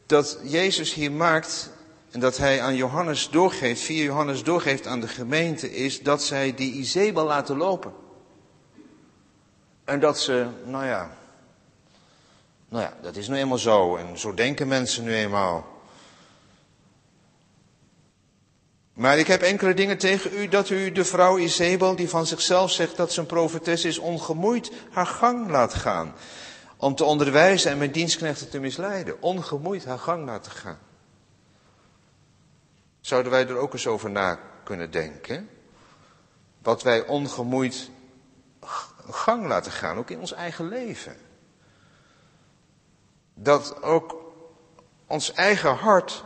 dat 0.06 0.38
Jezus 0.42 0.94
hier 0.94 1.12
maakt 1.12 1.70
en 2.10 2.20
dat 2.20 2.36
hij 2.36 2.62
aan 2.62 2.76
Johannes 2.76 3.30
doorgeeft, 3.30 3.80
via 3.80 4.02
Johannes 4.02 4.42
doorgeeft 4.42 4.86
aan 4.86 5.00
de 5.00 5.08
gemeente, 5.08 5.74
is 5.74 6.02
dat 6.02 6.22
zij 6.22 6.54
die 6.54 6.72
Izebel 6.72 7.24
laten 7.24 7.56
lopen. 7.56 7.92
En 9.84 10.00
dat 10.00 10.20
ze, 10.20 10.46
nou 10.64 10.84
ja, 10.84 11.16
nou 12.68 12.82
ja, 12.82 12.96
dat 13.02 13.16
is 13.16 13.28
nu 13.28 13.36
eenmaal 13.36 13.58
zo 13.58 13.96
en 13.96 14.18
zo 14.18 14.34
denken 14.34 14.68
mensen 14.68 15.04
nu 15.04 15.14
eenmaal. 15.14 15.74
Maar 18.96 19.18
ik 19.18 19.26
heb 19.26 19.42
enkele 19.42 19.74
dingen 19.74 19.98
tegen 19.98 20.38
u 20.38 20.48
dat 20.48 20.70
u 20.70 20.92
de 20.92 21.04
vrouw 21.04 21.38
Izebel, 21.38 21.96
die 21.96 22.08
van 22.08 22.26
zichzelf 22.26 22.70
zegt 22.70 22.96
dat 22.96 23.12
ze 23.12 23.20
een 23.20 23.26
profetes 23.26 23.84
is, 23.84 23.98
ongemoeid 23.98 24.72
haar 24.90 25.06
gang 25.06 25.50
laat 25.50 25.74
gaan. 25.74 26.14
Om 26.76 26.94
te 26.94 27.04
onderwijzen 27.04 27.70
en 27.70 27.78
met 27.78 27.94
dienstknechten 27.94 28.50
te 28.50 28.58
misleiden. 28.58 29.22
Ongemoeid 29.22 29.84
haar 29.84 29.98
gang 29.98 30.24
laten 30.26 30.52
gaan. 30.52 30.78
Zouden 33.00 33.32
wij 33.32 33.48
er 33.48 33.56
ook 33.56 33.72
eens 33.72 33.86
over 33.86 34.10
na 34.10 34.38
kunnen 34.64 34.90
denken? 34.90 35.48
Wat 36.62 36.82
wij 36.82 37.06
ongemoeid 37.06 37.90
gang 39.10 39.46
laten 39.46 39.72
gaan, 39.72 39.96
ook 39.96 40.10
in 40.10 40.20
ons 40.20 40.32
eigen 40.32 40.68
leven. 40.68 41.16
Dat 43.34 43.82
ook 43.82 44.32
ons 45.06 45.32
eigen 45.32 45.74
hart 45.74 46.24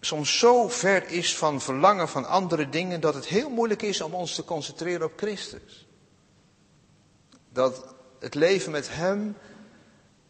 soms 0.00 0.38
zo 0.38 0.68
ver 0.68 1.08
is 1.08 1.36
van 1.36 1.60
verlangen 1.60 2.08
van 2.08 2.24
andere 2.24 2.68
dingen 2.68 3.00
dat 3.00 3.14
het 3.14 3.26
heel 3.26 3.50
moeilijk 3.50 3.82
is 3.82 4.00
om 4.00 4.14
ons 4.14 4.34
te 4.34 4.44
concentreren 4.44 5.06
op 5.06 5.12
Christus. 5.16 5.86
Dat 7.52 7.94
het 8.18 8.34
leven 8.34 8.72
met 8.72 8.88
Hem 8.90 9.36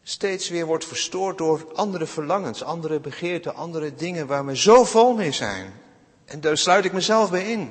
steeds 0.03 0.49
weer 0.49 0.67
wordt 0.67 0.85
verstoord 0.85 1.39
door 1.39 1.73
andere 1.75 2.07
verlangens, 2.07 2.63
andere 2.63 3.01
begeerten, 3.01 3.55
andere 3.55 3.95
dingen 3.95 4.27
waar 4.27 4.47
we 4.47 4.57
zo 4.57 4.85
vol 4.85 5.15
mee 5.15 5.33
zijn. 5.33 5.73
En 6.25 6.41
daar 6.41 6.57
sluit 6.57 6.85
ik 6.85 6.93
mezelf 6.93 7.31
bij 7.31 7.53
in. 7.53 7.71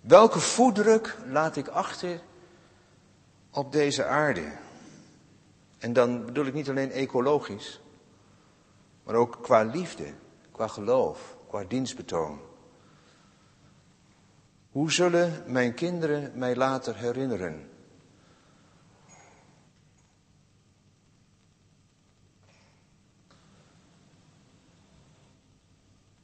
Welke 0.00 0.40
voetdruk 0.40 1.16
laat 1.26 1.56
ik 1.56 1.68
achter 1.68 2.20
op 3.50 3.72
deze 3.72 4.04
aarde? 4.04 4.52
En 5.78 5.92
dan 5.92 6.24
bedoel 6.24 6.46
ik 6.46 6.54
niet 6.54 6.68
alleen 6.68 6.90
ecologisch, 6.90 7.80
maar 9.04 9.14
ook 9.14 9.38
qua 9.42 9.62
liefde, 9.62 10.14
qua 10.50 10.68
geloof, 10.68 11.36
qua 11.48 11.64
dienstbetoon. 11.64 12.40
Hoe 14.70 14.92
zullen 14.92 15.42
mijn 15.46 15.74
kinderen 15.74 16.38
mij 16.38 16.56
later 16.56 16.96
herinneren? 16.96 17.68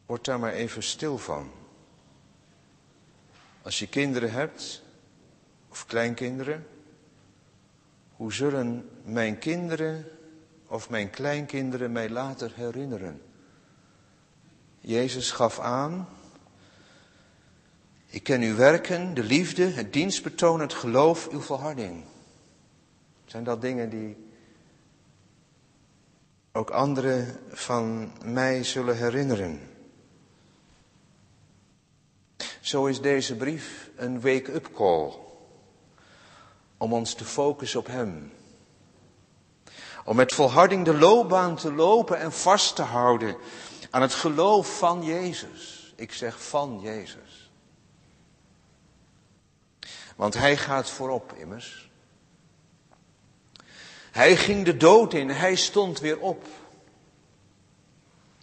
Word 0.06 0.24
daar 0.24 0.38
maar 0.38 0.52
even 0.52 0.82
stil 0.82 1.18
van. 1.18 1.50
Als 3.62 3.78
je 3.78 3.88
kinderen 3.88 4.32
hebt, 4.32 4.82
of 5.68 5.86
kleinkinderen, 5.86 6.66
hoe 8.12 8.32
zullen 8.32 8.90
mijn 9.04 9.38
kinderen 9.38 10.04
of 10.70 10.90
mijn 10.90 11.10
kleinkinderen 11.10 11.92
mij 11.92 12.10
later 12.10 12.52
herinneren? 12.54 13.22
Jezus 14.80 15.30
gaf 15.30 15.58
aan, 15.58 16.08
ik 18.06 18.22
ken 18.22 18.42
uw 18.42 18.56
werken, 18.56 19.14
de 19.14 19.22
liefde, 19.22 19.62
het 19.62 19.92
dienstbetoon, 19.92 20.60
het 20.60 20.72
geloof, 20.72 21.28
uw 21.28 21.40
volharding. 21.40 22.04
Zijn 23.24 23.44
dat 23.44 23.60
dingen 23.60 23.90
die 23.90 24.16
ook 26.52 26.70
anderen 26.70 27.38
van 27.48 28.12
mij 28.24 28.64
zullen 28.64 28.96
herinneren? 28.96 29.60
Zo 32.60 32.86
is 32.86 33.00
deze 33.00 33.36
brief 33.36 33.90
een 33.96 34.20
wake-up 34.20 34.70
call 34.74 35.12
om 36.76 36.92
ons 36.92 37.14
te 37.14 37.24
focussen 37.24 37.80
op 37.80 37.86
Hem. 37.86 38.32
Om 40.04 40.16
met 40.16 40.32
volharding 40.32 40.84
de 40.84 40.94
loopbaan 40.94 41.56
te 41.56 41.72
lopen 41.72 42.18
en 42.18 42.32
vast 42.32 42.76
te 42.76 42.82
houden 42.82 43.36
aan 43.90 44.02
het 44.02 44.14
geloof 44.14 44.78
van 44.78 45.02
Jezus. 45.02 45.92
Ik 45.96 46.12
zeg 46.12 46.42
van 46.42 46.80
Jezus. 46.80 47.50
Want 50.16 50.34
Hij 50.34 50.56
gaat 50.56 50.90
voorop 50.90 51.32
immers. 51.32 51.90
Hij 54.10 54.36
ging 54.36 54.64
de 54.64 54.76
dood 54.76 55.14
in, 55.14 55.28
Hij 55.28 55.54
stond 55.54 56.00
weer 56.00 56.18
op. 56.18 56.46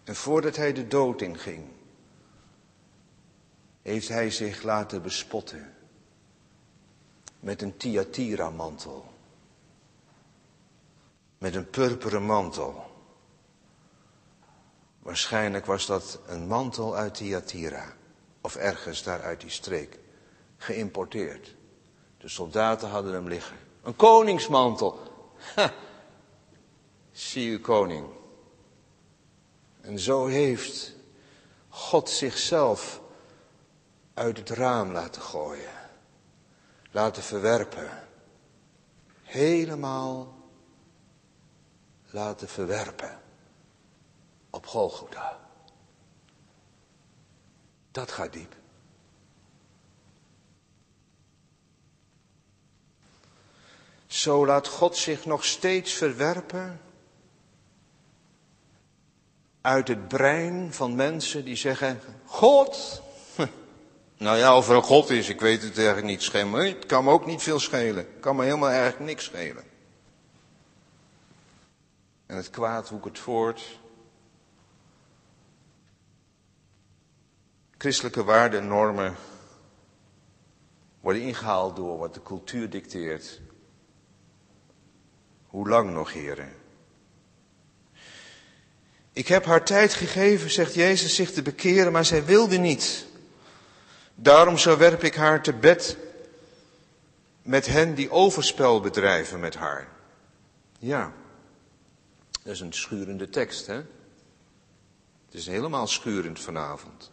En 0.04 0.16
voordat 0.16 0.56
Hij 0.56 0.74
de 0.74 0.88
dood 0.88 1.22
in 1.22 1.38
ging, 1.38 1.68
heeft 3.88 4.08
hij 4.08 4.32
zich 4.32 4.64
laten 4.64 5.02
bespotten 5.02 5.74
met 7.40 7.62
een 7.62 7.78
Thyatira 7.78 8.50
mantel. 8.50 9.14
Met 11.38 11.56
een 11.56 11.70
purperen 11.70 12.24
mantel. 12.24 12.86
Waarschijnlijk 15.00 15.66
was 15.66 15.86
dat 15.86 16.20
een 16.26 16.48
mantel 16.48 16.96
uit 16.96 17.14
Thyatira. 17.14 17.94
Of 18.42 18.56
ergens 18.56 19.04
daar 19.04 19.22
uit 19.22 19.42
die 19.42 19.50
streek. 19.50 20.00
Geïmporteerd. 20.58 21.56
De 22.18 22.28
soldaten 22.28 22.90
hadden 22.90 23.14
hem 23.14 23.28
liggen. 23.28 23.58
Een 23.84 23.96
koningsmantel. 23.96 25.00
Zie 27.12 27.50
u 27.50 27.60
koning. 27.60 28.08
En 29.82 30.00
zo 30.00 30.26
heeft 30.26 30.96
God 31.70 32.10
zichzelf 32.10 33.02
uit 34.14 34.38
het 34.38 34.50
raam 34.50 34.92
laten 34.92 35.22
gooien. 35.22 35.72
Laten 36.92 37.24
verwerpen. 37.24 37.90
Helemaal 39.22 40.37
laten 42.10 42.50
verwerpen. 42.50 43.20
Op 44.50 44.66
Golgotha. 44.66 45.40
Dat 47.92 48.12
gaat 48.12 48.34
diep. 48.34 48.56
Zo 54.08 54.46
laat 54.46 54.68
God 54.68 54.98
zich 54.98 55.26
nog 55.26 55.46
steeds 55.46 55.94
verwerpen 55.94 56.82
uit 59.62 59.88
het 59.88 60.08
brein 60.08 60.74
van 60.74 60.96
mensen 60.96 61.46
die 61.46 61.56
zeggen: 61.56 62.02
God, 62.26 63.02
nou 64.18 64.38
ja, 64.38 64.58
of 64.58 64.70
er 64.70 64.76
een 64.76 64.84
God 64.84 65.10
is, 65.10 65.30
ik 65.30 65.40
weet 65.40 65.62
het 65.62 65.78
eigenlijk 65.78 66.08
niet. 66.08 66.34
Het 66.34 66.86
kan 66.86 67.04
me 67.04 67.12
ook 67.12 67.26
niet 67.26 67.44
veel 67.44 67.60
schelen. 67.60 67.96
Het 67.96 68.20
kan 68.20 68.36
me 68.36 68.44
helemaal 68.44 68.70
eigenlijk 68.70 69.00
niks 69.00 69.24
schelen. 69.24 69.64
En 72.28 72.36
het 72.36 72.50
kwaad 72.50 72.90
het 73.04 73.20
voort. 73.20 73.80
Christelijke 77.78 78.24
waarden 78.24 78.60
en 78.60 78.68
normen 78.68 79.16
worden 81.00 81.22
ingehaald 81.22 81.76
door 81.76 81.98
wat 81.98 82.14
de 82.14 82.24
cultuur 82.24 82.70
dicteert. 82.70 83.42
Hoe 85.48 85.70
lang 85.70 85.92
nog, 85.92 86.14
heren? 86.14 86.56
Ik 89.12 89.28
heb 89.28 89.46
haar 89.46 89.66
tijd 89.66 89.94
gegeven, 89.94 90.50
zegt 90.50 90.74
Jezus, 90.74 91.16
zich 91.16 91.32
te 91.32 91.42
bekeren, 91.42 91.92
maar 91.92 92.06
zij 92.06 92.26
wilde 92.26 92.58
niet. 92.58 93.06
Daarom 94.16 94.58
zo 94.58 94.78
werp 94.78 95.04
ik 95.04 95.16
haar 95.16 95.44
te 95.44 95.54
bed 95.54 95.98
met 97.42 97.68
hen 97.68 97.96
die 97.96 98.12
overspel 98.12 98.82
bedrijven 98.82 99.40
met 99.40 99.56
haar. 99.56 99.88
Ja, 100.80 101.14
dat 102.48 102.56
is 102.56 102.62
een 102.62 102.74
schurende 102.74 103.30
tekst, 103.30 103.66
hè? 103.66 103.76
Het 105.26 105.34
is 105.34 105.48
helemaal 105.48 105.88
schurend 105.88 106.40
vanavond. 106.40 107.12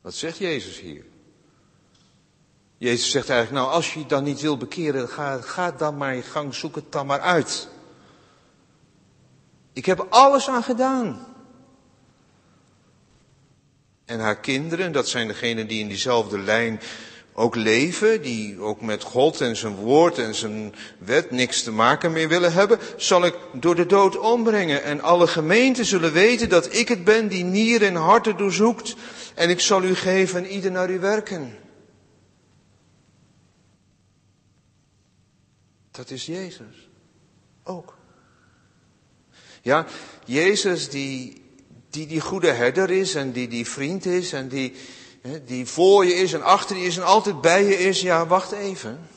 Wat 0.00 0.14
zegt 0.14 0.38
Jezus 0.38 0.80
hier? 0.80 1.04
Jezus 2.76 3.10
zegt 3.10 3.28
eigenlijk, 3.30 3.62
nou 3.62 3.74
als 3.74 3.94
je 3.94 4.06
dan 4.06 4.24
niet 4.24 4.40
wil 4.40 4.56
bekeren, 4.56 5.08
ga, 5.08 5.40
ga 5.40 5.70
dan 5.70 5.96
maar 5.96 6.14
je 6.14 6.22
gang, 6.22 6.54
zoek 6.54 6.74
het 6.74 6.92
dan 6.92 7.06
maar 7.06 7.20
uit. 7.20 7.68
Ik 9.72 9.86
heb 9.86 10.06
alles 10.10 10.48
aan 10.48 10.62
gedaan. 10.62 11.26
En 14.04 14.20
haar 14.20 14.38
kinderen, 14.40 14.92
dat 14.92 15.08
zijn 15.08 15.26
degenen 15.26 15.66
die 15.66 15.80
in 15.80 15.88
diezelfde 15.88 16.38
lijn 16.38 16.80
ook 17.38 17.54
leven, 17.54 18.22
die 18.22 18.60
ook 18.60 18.80
met 18.80 19.02
God 19.02 19.40
en 19.40 19.56
zijn 19.56 19.74
woord 19.74 20.18
en 20.18 20.34
zijn 20.34 20.74
wet 20.98 21.30
niks 21.30 21.62
te 21.62 21.72
maken 21.72 22.12
meer 22.12 22.28
willen 22.28 22.52
hebben, 22.52 22.78
zal 22.96 23.24
ik 23.24 23.34
door 23.52 23.74
de 23.74 23.86
dood 23.86 24.18
ombrengen. 24.18 24.82
En 24.82 25.00
alle 25.00 25.26
gemeenten 25.26 25.84
zullen 25.84 26.12
weten 26.12 26.48
dat 26.48 26.74
ik 26.74 26.88
het 26.88 27.04
ben 27.04 27.28
die 27.28 27.44
nieren 27.44 27.88
en 27.88 27.94
harten 27.94 28.36
doorzoekt. 28.36 28.94
En 29.34 29.50
ik 29.50 29.60
zal 29.60 29.82
u 29.82 29.94
geven 29.94 30.44
en 30.44 30.50
ieder 30.50 30.70
naar 30.70 30.88
uw 30.88 31.00
werken. 31.00 31.58
Dat 35.90 36.10
is 36.10 36.26
Jezus. 36.26 36.88
Ook. 37.64 37.96
Ja, 39.62 39.86
Jezus 40.24 40.90
die, 40.90 41.42
die 41.90 42.06
die 42.06 42.20
goede 42.20 42.50
herder 42.50 42.90
is 42.90 43.14
en 43.14 43.32
die 43.32 43.48
die 43.48 43.66
vriend 43.66 44.06
is 44.06 44.32
en 44.32 44.48
die, 44.48 44.74
die 45.44 45.66
voor 45.66 46.04
je 46.04 46.14
is 46.14 46.32
en 46.32 46.42
achter 46.42 46.76
je 46.76 46.84
is 46.84 46.96
en 46.96 47.04
altijd 47.04 47.40
bij 47.40 47.64
je 47.64 47.78
is. 47.78 48.00
Ja, 48.00 48.26
wacht 48.26 48.52
even. 48.52 49.08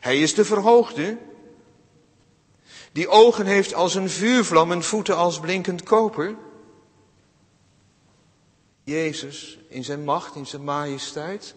Hij 0.00 0.20
is 0.20 0.34
de 0.34 0.44
verhoogde. 0.44 1.18
Die 2.92 3.08
ogen 3.08 3.46
heeft 3.46 3.74
als 3.74 3.94
een 3.94 4.10
vuurvlam 4.10 4.72
en 4.72 4.82
voeten 4.82 5.16
als 5.16 5.40
blinkend 5.40 5.82
koper. 5.82 6.34
Jezus 8.84 9.58
in 9.68 9.84
zijn 9.84 10.04
macht, 10.04 10.34
in 10.34 10.46
zijn 10.46 10.64
majesteit. 10.64 11.54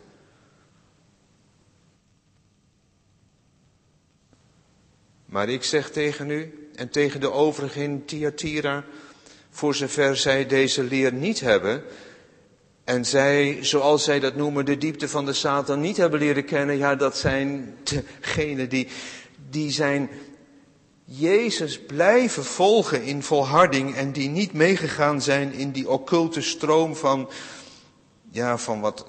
Maar 5.25 5.49
ik 5.49 5.63
zeg 5.63 5.91
tegen 5.91 6.29
u 6.29 6.69
en 6.75 6.89
tegen 6.89 7.19
de 7.19 7.31
overigen 7.31 7.81
in 7.81 8.05
Thyatira, 8.05 8.85
voor 9.49 9.75
zover 9.75 10.17
zij 10.17 10.45
deze 10.45 10.83
leer 10.83 11.13
niet 11.13 11.39
hebben, 11.39 11.83
en 12.83 13.05
zij, 13.05 13.57
zoals 13.61 14.03
zij 14.03 14.19
dat 14.19 14.35
noemen, 14.35 14.65
de 14.65 14.77
diepte 14.77 15.09
van 15.09 15.25
de 15.25 15.33
Satan 15.33 15.81
niet 15.81 15.97
hebben 15.97 16.19
leren 16.19 16.45
kennen, 16.45 16.77
ja, 16.77 16.95
dat 16.95 17.17
zijn 17.17 17.77
degenen 18.21 18.69
die, 18.69 18.87
die 19.49 19.71
zijn 19.71 20.09
Jezus 21.05 21.79
blijven 21.79 22.45
volgen 22.45 23.03
in 23.03 23.23
volharding 23.23 23.95
en 23.95 24.11
die 24.11 24.29
niet 24.29 24.53
meegegaan 24.53 25.21
zijn 25.21 25.53
in 25.53 25.71
die 25.71 25.89
occulte 25.89 26.41
stroom 26.41 26.95
van, 26.95 27.29
ja, 28.31 28.57
van 28.57 28.81
wat 28.81 29.05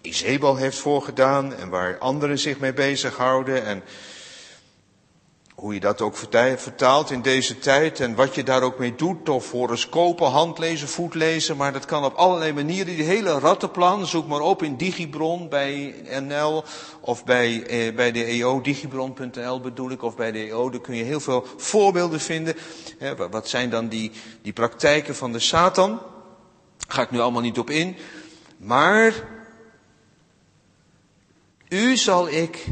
Isabel 0.00 0.56
heeft 0.56 0.78
voorgedaan 0.78 1.54
en 1.54 1.68
waar 1.68 1.98
anderen 1.98 2.38
zich 2.38 2.58
mee 2.58 2.72
bezighouden 2.72 3.64
en 3.64 3.82
hoe 5.58 5.74
je 5.74 5.80
dat 5.80 6.00
ook 6.00 6.16
vertaalt 6.56 7.10
in 7.10 7.22
deze 7.22 7.58
tijd 7.58 8.00
en 8.00 8.14
wat 8.14 8.34
je 8.34 8.42
daar 8.42 8.62
ook 8.62 8.78
mee 8.78 8.94
doet, 8.94 9.28
of 9.28 9.50
horoscopen, 9.50 10.26
handlezen, 10.26 10.88
voetlezen, 10.88 11.56
maar 11.56 11.72
dat 11.72 11.84
kan 11.84 12.04
op 12.04 12.14
allerlei 12.14 12.52
manieren. 12.52 12.96
Die 12.96 13.04
hele 13.04 13.38
rattenplan, 13.38 14.06
zoek 14.06 14.26
maar 14.26 14.40
op 14.40 14.62
in 14.62 14.76
Digibron 14.76 15.48
bij 15.48 15.94
NL 16.22 16.64
of 17.00 17.24
bij, 17.24 17.62
eh, 17.62 17.94
bij 17.94 18.12
de 18.12 18.24
EO, 18.24 18.60
digibron.nl 18.60 19.60
bedoel 19.60 19.90
ik, 19.90 20.02
of 20.02 20.16
bij 20.16 20.32
de 20.32 20.38
EO, 20.38 20.70
daar 20.70 20.80
kun 20.80 20.96
je 20.96 21.04
heel 21.04 21.20
veel 21.20 21.46
voorbeelden 21.56 22.20
vinden. 22.20 22.54
wat 23.30 23.48
zijn 23.48 23.70
dan 23.70 23.88
die, 23.88 24.10
die 24.42 24.52
praktijken 24.52 25.16
van 25.16 25.32
de 25.32 25.38
Satan? 25.38 26.00
Ga 26.88 27.02
ik 27.02 27.10
nu 27.10 27.18
allemaal 27.18 27.42
niet 27.42 27.58
op 27.58 27.70
in. 27.70 27.96
Maar 28.56 29.12
u 31.68 31.96
zal 31.96 32.28
ik, 32.28 32.66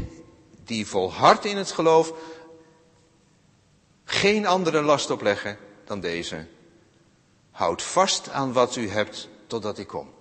die 0.65 0.87
volhard 0.87 1.45
in 1.45 1.57
het 1.57 1.71
geloof, 1.71 2.13
geen 4.09 4.45
andere 4.45 4.81
last 4.81 5.09
opleggen 5.09 5.57
dan 5.85 5.99
deze. 5.99 6.47
Houd 7.51 7.81
vast 7.81 8.29
aan 8.29 8.53
wat 8.53 8.75
u 8.75 8.89
hebt 8.89 9.29
totdat 9.47 9.77
ik 9.77 9.87
kom. 9.87 10.13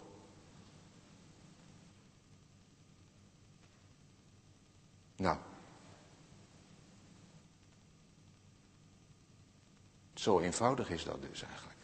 Nou. 5.17 5.39
Zo 10.15 10.41
eenvoudig 10.41 10.91
is 10.91 11.05
dat 11.05 11.23
dus 11.23 11.43
eigenlijk. 11.43 11.79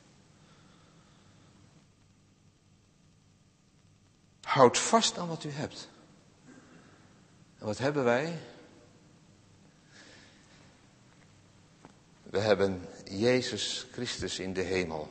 Houd 4.43 4.79
vast 4.79 5.19
aan 5.19 5.29
wat 5.29 5.45
u 5.45 5.51
hebt. 5.51 5.89
En 7.59 7.67
wat 7.67 7.79
hebben 7.79 8.05
wij? 8.05 8.52
We 12.33 12.39
hebben 12.39 12.89
Jezus 13.11 13.87
Christus 13.93 14.39
in 14.39 14.53
de 14.53 14.61
hemel. 14.61 15.09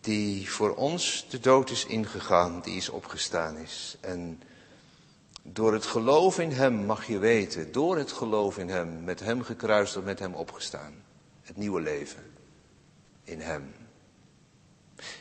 Die 0.00 0.50
voor 0.50 0.74
ons 0.74 1.26
de 1.30 1.40
dood 1.40 1.70
is 1.70 1.86
ingegaan, 1.86 2.60
die 2.60 2.76
is 2.76 2.88
opgestaan 2.88 3.56
is. 3.56 3.96
En 4.00 4.42
door 5.42 5.72
het 5.72 5.86
geloof 5.86 6.38
in 6.38 6.50
Hem 6.50 6.74
mag 6.74 7.06
je 7.06 7.18
weten, 7.18 7.72
door 7.72 7.96
het 7.96 8.12
geloof 8.12 8.58
in 8.58 8.68
Hem, 8.68 9.04
met 9.04 9.20
Hem 9.20 9.42
gekruisigd, 9.42 10.04
met 10.04 10.18
Hem 10.18 10.34
opgestaan. 10.34 10.94
Het 11.42 11.56
nieuwe 11.56 11.80
leven 11.80 12.24
in 13.24 13.40
Hem. 13.40 13.74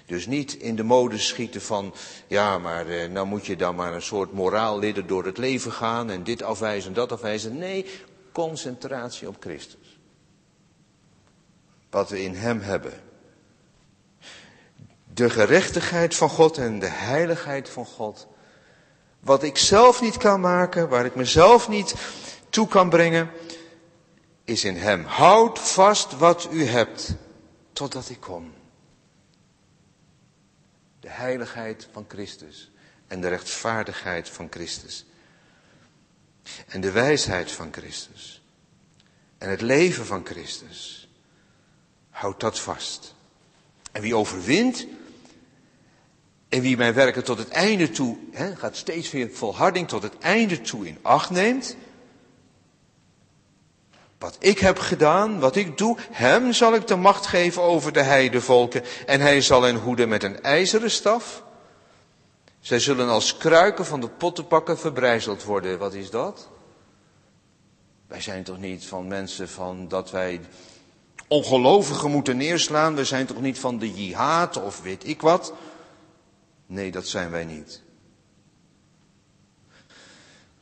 Dus 0.05 0.25
niet 0.25 0.53
in 0.53 0.75
de 0.75 0.83
mode 0.83 1.17
schieten 1.17 1.61
van, 1.61 1.93
ja, 2.27 2.57
maar 2.57 2.87
eh, 2.87 3.09
nou 3.09 3.27
moet 3.27 3.45
je 3.45 3.55
dan 3.55 3.75
maar 3.75 3.93
een 3.93 4.01
soort 4.01 4.31
moraal 4.31 4.79
leren 4.79 5.07
door 5.07 5.25
het 5.25 5.37
leven 5.37 5.71
gaan 5.71 6.09
en 6.09 6.23
dit 6.23 6.41
afwijzen 6.41 6.89
en 6.89 6.95
dat 6.95 7.11
afwijzen. 7.11 7.57
Nee, 7.57 7.85
concentratie 8.35 9.27
op 9.27 9.35
Christus. 9.39 9.99
Wat 11.89 12.09
we 12.09 12.23
in 12.23 12.35
Hem 12.35 12.59
hebben. 12.59 12.93
De 15.13 15.29
gerechtigheid 15.29 16.15
van 16.15 16.29
God 16.29 16.57
en 16.57 16.79
de 16.79 16.89
heiligheid 16.89 17.69
van 17.69 17.85
God. 17.85 18.27
Wat 19.19 19.43
ik 19.43 19.57
zelf 19.57 20.01
niet 20.01 20.17
kan 20.17 20.39
maken, 20.39 20.89
waar 20.89 21.05
ik 21.05 21.15
mezelf 21.15 21.67
niet 21.67 21.95
toe 22.49 22.67
kan 22.67 22.89
brengen, 22.89 23.31
is 24.43 24.63
in 24.63 24.75
Hem. 24.77 25.03
Houd 25.03 25.59
vast 25.59 26.17
wat 26.17 26.47
u 26.51 26.63
hebt, 26.63 27.15
totdat 27.73 28.09
ik 28.09 28.19
kom. 28.19 28.53
De 30.99 31.09
heiligheid 31.09 31.87
van 31.91 32.05
Christus 32.07 32.71
en 33.07 33.21
de 33.21 33.27
rechtvaardigheid 33.27 34.29
van 34.29 34.47
Christus. 34.49 35.05
En 36.67 36.81
de 36.81 36.91
wijsheid 36.91 37.51
van 37.51 37.69
Christus. 37.71 38.41
En 39.37 39.49
het 39.49 39.61
leven 39.61 40.05
van 40.05 40.25
Christus. 40.25 41.09
Houd 42.09 42.39
dat 42.39 42.59
vast. 42.59 43.13
En 43.91 44.01
wie 44.01 44.15
overwint. 44.15 44.87
En 46.49 46.61
wie 46.61 46.77
mijn 46.77 46.93
werken 46.93 47.23
tot 47.23 47.37
het 47.37 47.49
einde 47.49 47.89
toe, 47.89 48.17
hè, 48.31 48.55
gaat 48.55 48.75
steeds 48.75 49.11
weer 49.11 49.29
volharding 49.31 49.87
tot 49.87 50.03
het 50.03 50.17
einde 50.17 50.61
toe 50.61 50.87
in 50.87 50.97
acht 51.01 51.29
neemt. 51.29 51.75
Wat 54.17 54.37
ik 54.39 54.59
heb 54.59 54.79
gedaan, 54.79 55.39
wat 55.39 55.55
ik 55.55 55.77
doe, 55.77 55.97
hem 56.11 56.53
zal 56.53 56.73
ik 56.73 56.87
de 56.87 56.95
macht 56.95 57.25
geven 57.25 57.61
over 57.61 57.93
de 57.93 58.01
heidevolken. 58.01 58.83
En 59.05 59.21
hij 59.21 59.41
zal 59.41 59.61
hen 59.61 59.75
hoeden 59.75 60.09
met 60.09 60.23
een 60.23 60.41
ijzeren 60.41 60.91
staf. 60.91 61.43
Zij 62.65 62.79
zullen 62.79 63.09
als 63.09 63.37
kruiken 63.37 63.85
van 63.85 63.99
de 63.99 64.09
pottenpakken 64.09 64.77
verbrijzeld 64.77 65.43
worden. 65.43 65.79
Wat 65.79 65.93
is 65.93 66.09
dat? 66.09 66.49
Wij 68.07 68.21
zijn 68.21 68.43
toch 68.43 68.57
niet 68.57 68.85
van 68.85 69.07
mensen 69.07 69.49
van 69.49 69.87
dat 69.87 70.11
wij 70.11 70.41
ongelovigen 71.27 72.11
moeten 72.11 72.37
neerslaan. 72.37 72.95
We 72.95 73.05
zijn 73.05 73.25
toch 73.25 73.41
niet 73.41 73.59
van 73.59 73.79
de 73.79 73.93
jihad 73.93 74.61
of 74.61 74.81
weet 74.81 75.07
ik 75.07 75.21
wat. 75.21 75.53
Nee, 76.65 76.91
dat 76.91 77.07
zijn 77.07 77.31
wij 77.31 77.45
niet. 77.45 77.81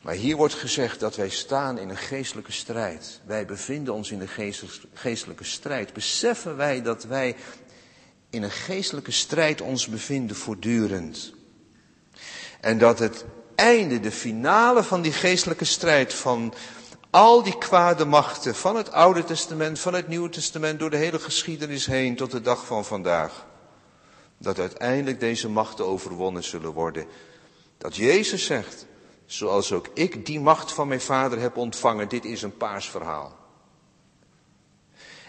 Maar 0.02 0.16
hier 0.16 0.36
wordt 0.36 0.54
gezegd 0.54 1.00
dat 1.00 1.16
wij 1.16 1.30
staan 1.30 1.78
in 1.78 1.90
een 1.90 1.98
geestelijke 1.98 2.52
strijd. 2.52 3.22
Wij 3.26 3.46
bevinden 3.46 3.94
ons 3.94 4.12
in 4.12 4.22
een 4.22 4.54
geestelijke 4.94 5.44
strijd. 5.44 5.94
Beseffen 5.94 6.56
wij 6.56 6.82
dat 6.82 7.04
wij 7.04 7.36
in 8.30 8.44
een 8.44 8.52
geestelijke 8.52 9.12
strijd 9.12 9.62
ons 9.62 9.88
bevinden 9.88 10.36
voortdurend. 10.36 11.42
En 12.64 12.78
dat 12.78 13.00
het 13.00 13.26
einde, 13.56 14.00
de 14.00 14.12
finale 14.12 14.84
van 14.84 15.02
die 15.02 15.12
geestelijke 15.12 15.66
strijd, 15.66 16.14
van 16.14 16.54
al 17.10 17.44
die 17.44 17.58
kwade 17.58 18.06
machten 18.06 18.56
van 18.56 18.76
het 18.76 18.92
Oude 18.92 19.24
Testament, 19.24 19.80
van 19.80 19.94
het 19.94 20.08
Nieuwe 20.08 20.30
Testament, 20.30 20.80
door 20.80 20.90
de 20.90 20.98
hele 20.98 21.20
geschiedenis 21.20 21.86
heen 21.86 22.16
tot 22.16 22.32
de 22.32 22.42
dag 22.42 22.66
van 22.66 22.86
vandaag, 22.86 23.46
dat 24.38 24.60
uiteindelijk 24.60 25.20
deze 25.20 25.50
machten 25.50 25.86
overwonnen 25.86 26.44
zullen 26.44 26.72
worden. 26.72 27.06
Dat 27.78 27.96
Jezus 27.96 28.46
zegt, 28.46 28.86
zoals 29.26 29.72
ook 29.72 29.88
ik 29.94 30.26
die 30.26 30.40
macht 30.40 30.72
van 30.72 30.88
mijn 30.88 31.02
vader 31.02 31.40
heb 31.40 31.58
ontvangen. 31.58 32.10
Dit 32.10 32.26
is 32.26 32.42
een 32.42 32.58
paasverhaal. 32.58 33.43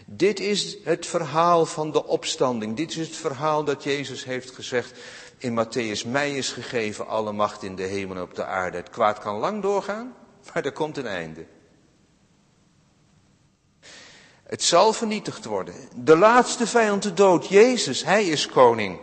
Dit 0.05 0.40
is 0.40 0.76
het 0.84 1.07
verhaal 1.07 1.66
van 1.66 1.92
de 1.92 2.07
opstanding. 2.07 2.76
Dit 2.76 2.90
is 2.90 3.07
het 3.07 3.16
verhaal 3.16 3.64
dat 3.64 3.82
Jezus 3.82 4.24
heeft 4.24 4.50
gezegd 4.50 4.98
in 5.38 5.64
Matthäus. 5.64 6.07
Mij 6.07 6.36
is 6.36 6.52
gegeven 6.52 7.07
alle 7.07 7.32
macht 7.32 7.62
in 7.62 7.76
de 7.76 7.82
hemel 7.82 8.16
en 8.16 8.22
op 8.22 8.34
de 8.34 8.44
aarde. 8.44 8.76
Het 8.76 8.90
kwaad 8.90 9.18
kan 9.18 9.36
lang 9.36 9.62
doorgaan, 9.62 10.14
maar 10.52 10.64
er 10.64 10.72
komt 10.72 10.96
een 10.96 11.07
einde. 11.07 11.46
Het 14.42 14.62
zal 14.62 14.92
vernietigd 14.92 15.44
worden. 15.44 15.74
De 15.94 16.16
laatste 16.16 16.66
vijand, 16.66 17.02
de 17.02 17.14
dood, 17.14 17.48
Jezus, 17.48 18.05
hij 18.05 18.26
is 18.26 18.46
koning. 18.46 18.98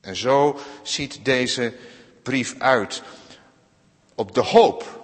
En 0.00 0.16
zo 0.16 0.58
ziet 0.82 1.24
deze 1.24 1.74
brief 2.22 2.54
uit. 2.58 3.02
Op 4.14 4.34
de 4.34 4.40
hoop. 4.40 4.97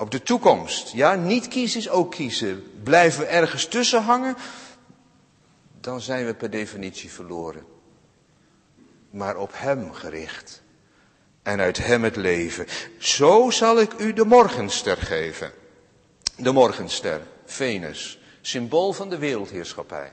Op 0.00 0.10
de 0.10 0.22
toekomst. 0.22 0.92
Ja, 0.92 1.14
niet 1.14 1.48
kiezen 1.48 1.80
is 1.80 1.88
ook 1.88 2.10
kiezen. 2.10 2.82
Blijven 2.82 3.20
we 3.20 3.26
ergens 3.26 3.66
tussen 3.66 4.02
hangen, 4.02 4.36
dan 5.80 6.00
zijn 6.00 6.26
we 6.26 6.34
per 6.34 6.50
definitie 6.50 7.10
verloren. 7.10 7.64
Maar 9.10 9.36
op 9.36 9.50
Hem 9.54 9.92
gericht. 9.92 10.62
En 11.42 11.60
uit 11.60 11.78
Hem 11.78 12.04
het 12.04 12.16
leven. 12.16 12.66
Zo 12.98 13.50
zal 13.50 13.80
ik 13.80 13.92
u 13.98 14.12
de 14.12 14.24
morgenster 14.24 14.96
geven. 14.96 15.52
De 16.36 16.52
morgenster, 16.52 17.20
Venus, 17.44 18.20
symbool 18.40 18.92
van 18.92 19.08
de 19.08 19.18
wereldheerschappij. 19.18 20.12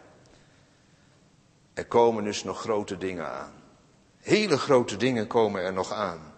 Er 1.73 1.85
komen 1.85 2.23
dus 2.23 2.43
nog 2.43 2.59
grote 2.59 2.97
dingen 2.97 3.27
aan. 3.31 3.53
Hele 4.17 4.57
grote 4.57 4.97
dingen 4.97 5.27
komen 5.27 5.61
er 5.61 5.73
nog 5.73 5.91
aan. 5.91 6.36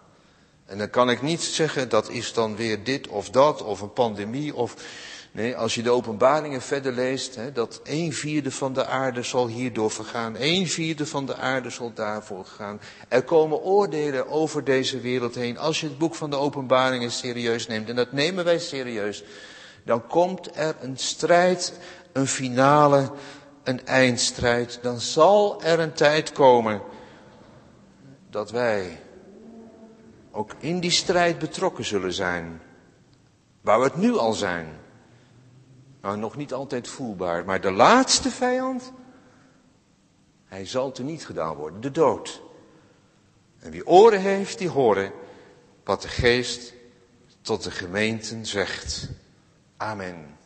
En 0.70 0.78
dan 0.78 0.90
kan 0.90 1.10
ik 1.10 1.22
niet 1.22 1.42
zeggen 1.42 1.88
dat 1.88 2.10
is 2.10 2.32
dan 2.32 2.56
weer 2.56 2.84
dit 2.84 3.08
of 3.08 3.30
dat 3.30 3.62
of 3.62 3.80
een 3.80 3.92
pandemie 3.92 4.54
of. 4.54 4.74
Nee, 5.32 5.56
als 5.56 5.74
je 5.74 5.82
de 5.82 5.90
openbaringen 5.90 6.62
verder 6.62 6.92
leest, 6.92 7.34
hè, 7.34 7.52
dat 7.52 7.80
een 7.84 8.12
vierde 8.12 8.50
van 8.50 8.72
de 8.72 8.86
aarde 8.86 9.22
zal 9.22 9.46
hierdoor 9.46 9.90
vergaan, 9.90 10.36
een 10.38 10.68
vierde 10.68 11.06
van 11.06 11.26
de 11.26 11.36
aarde 11.36 11.70
zal 11.70 11.92
daarvoor 11.94 12.44
gaan. 12.44 12.80
Er 13.08 13.22
komen 13.22 13.62
oordelen 13.62 14.28
over 14.28 14.64
deze 14.64 15.00
wereld 15.00 15.34
heen. 15.34 15.58
Als 15.58 15.80
je 15.80 15.86
het 15.86 15.98
boek 15.98 16.14
van 16.14 16.30
de 16.30 16.36
openbaringen 16.36 17.10
serieus 17.10 17.66
neemt, 17.66 17.88
en 17.88 17.96
dat 17.96 18.12
nemen 18.12 18.44
wij 18.44 18.58
serieus, 18.58 19.24
dan 19.84 20.06
komt 20.06 20.56
er 20.56 20.76
een 20.80 20.96
strijd, 20.96 21.72
een 22.12 22.26
finale, 22.26 23.10
een 23.64 23.86
eindstrijd. 23.86 24.78
Dan 24.82 25.00
zal 25.00 25.62
er 25.62 25.80
een 25.80 25.92
tijd 25.92 26.32
komen 26.32 26.82
dat 28.30 28.50
wij 28.50 29.00
ook 30.30 30.52
in 30.58 30.80
die 30.80 30.90
strijd 30.90 31.38
betrokken 31.38 31.84
zullen 31.84 32.12
zijn. 32.12 32.60
Waar 33.60 33.78
we 33.78 33.84
het 33.84 33.96
nu 33.96 34.16
al 34.16 34.32
zijn. 34.32 34.78
Nou, 36.00 36.16
nog 36.18 36.36
niet 36.36 36.52
altijd 36.52 36.88
voelbaar, 36.88 37.44
maar 37.44 37.60
de 37.60 37.70
laatste 37.70 38.30
vijand, 38.30 38.92
hij 40.44 40.66
zal 40.66 40.92
te 40.92 41.02
niet 41.02 41.26
gedaan 41.26 41.54
worden, 41.54 41.80
de 41.80 41.90
dood. 41.90 42.42
En 43.58 43.70
wie 43.70 43.86
oren 43.86 44.20
heeft, 44.20 44.58
die 44.58 44.68
horen 44.68 45.12
wat 45.84 46.02
de 46.02 46.08
geest 46.08 46.74
tot 47.40 47.62
de 47.62 47.70
gemeenten 47.70 48.46
zegt. 48.46 49.08
Amen. 49.76 50.38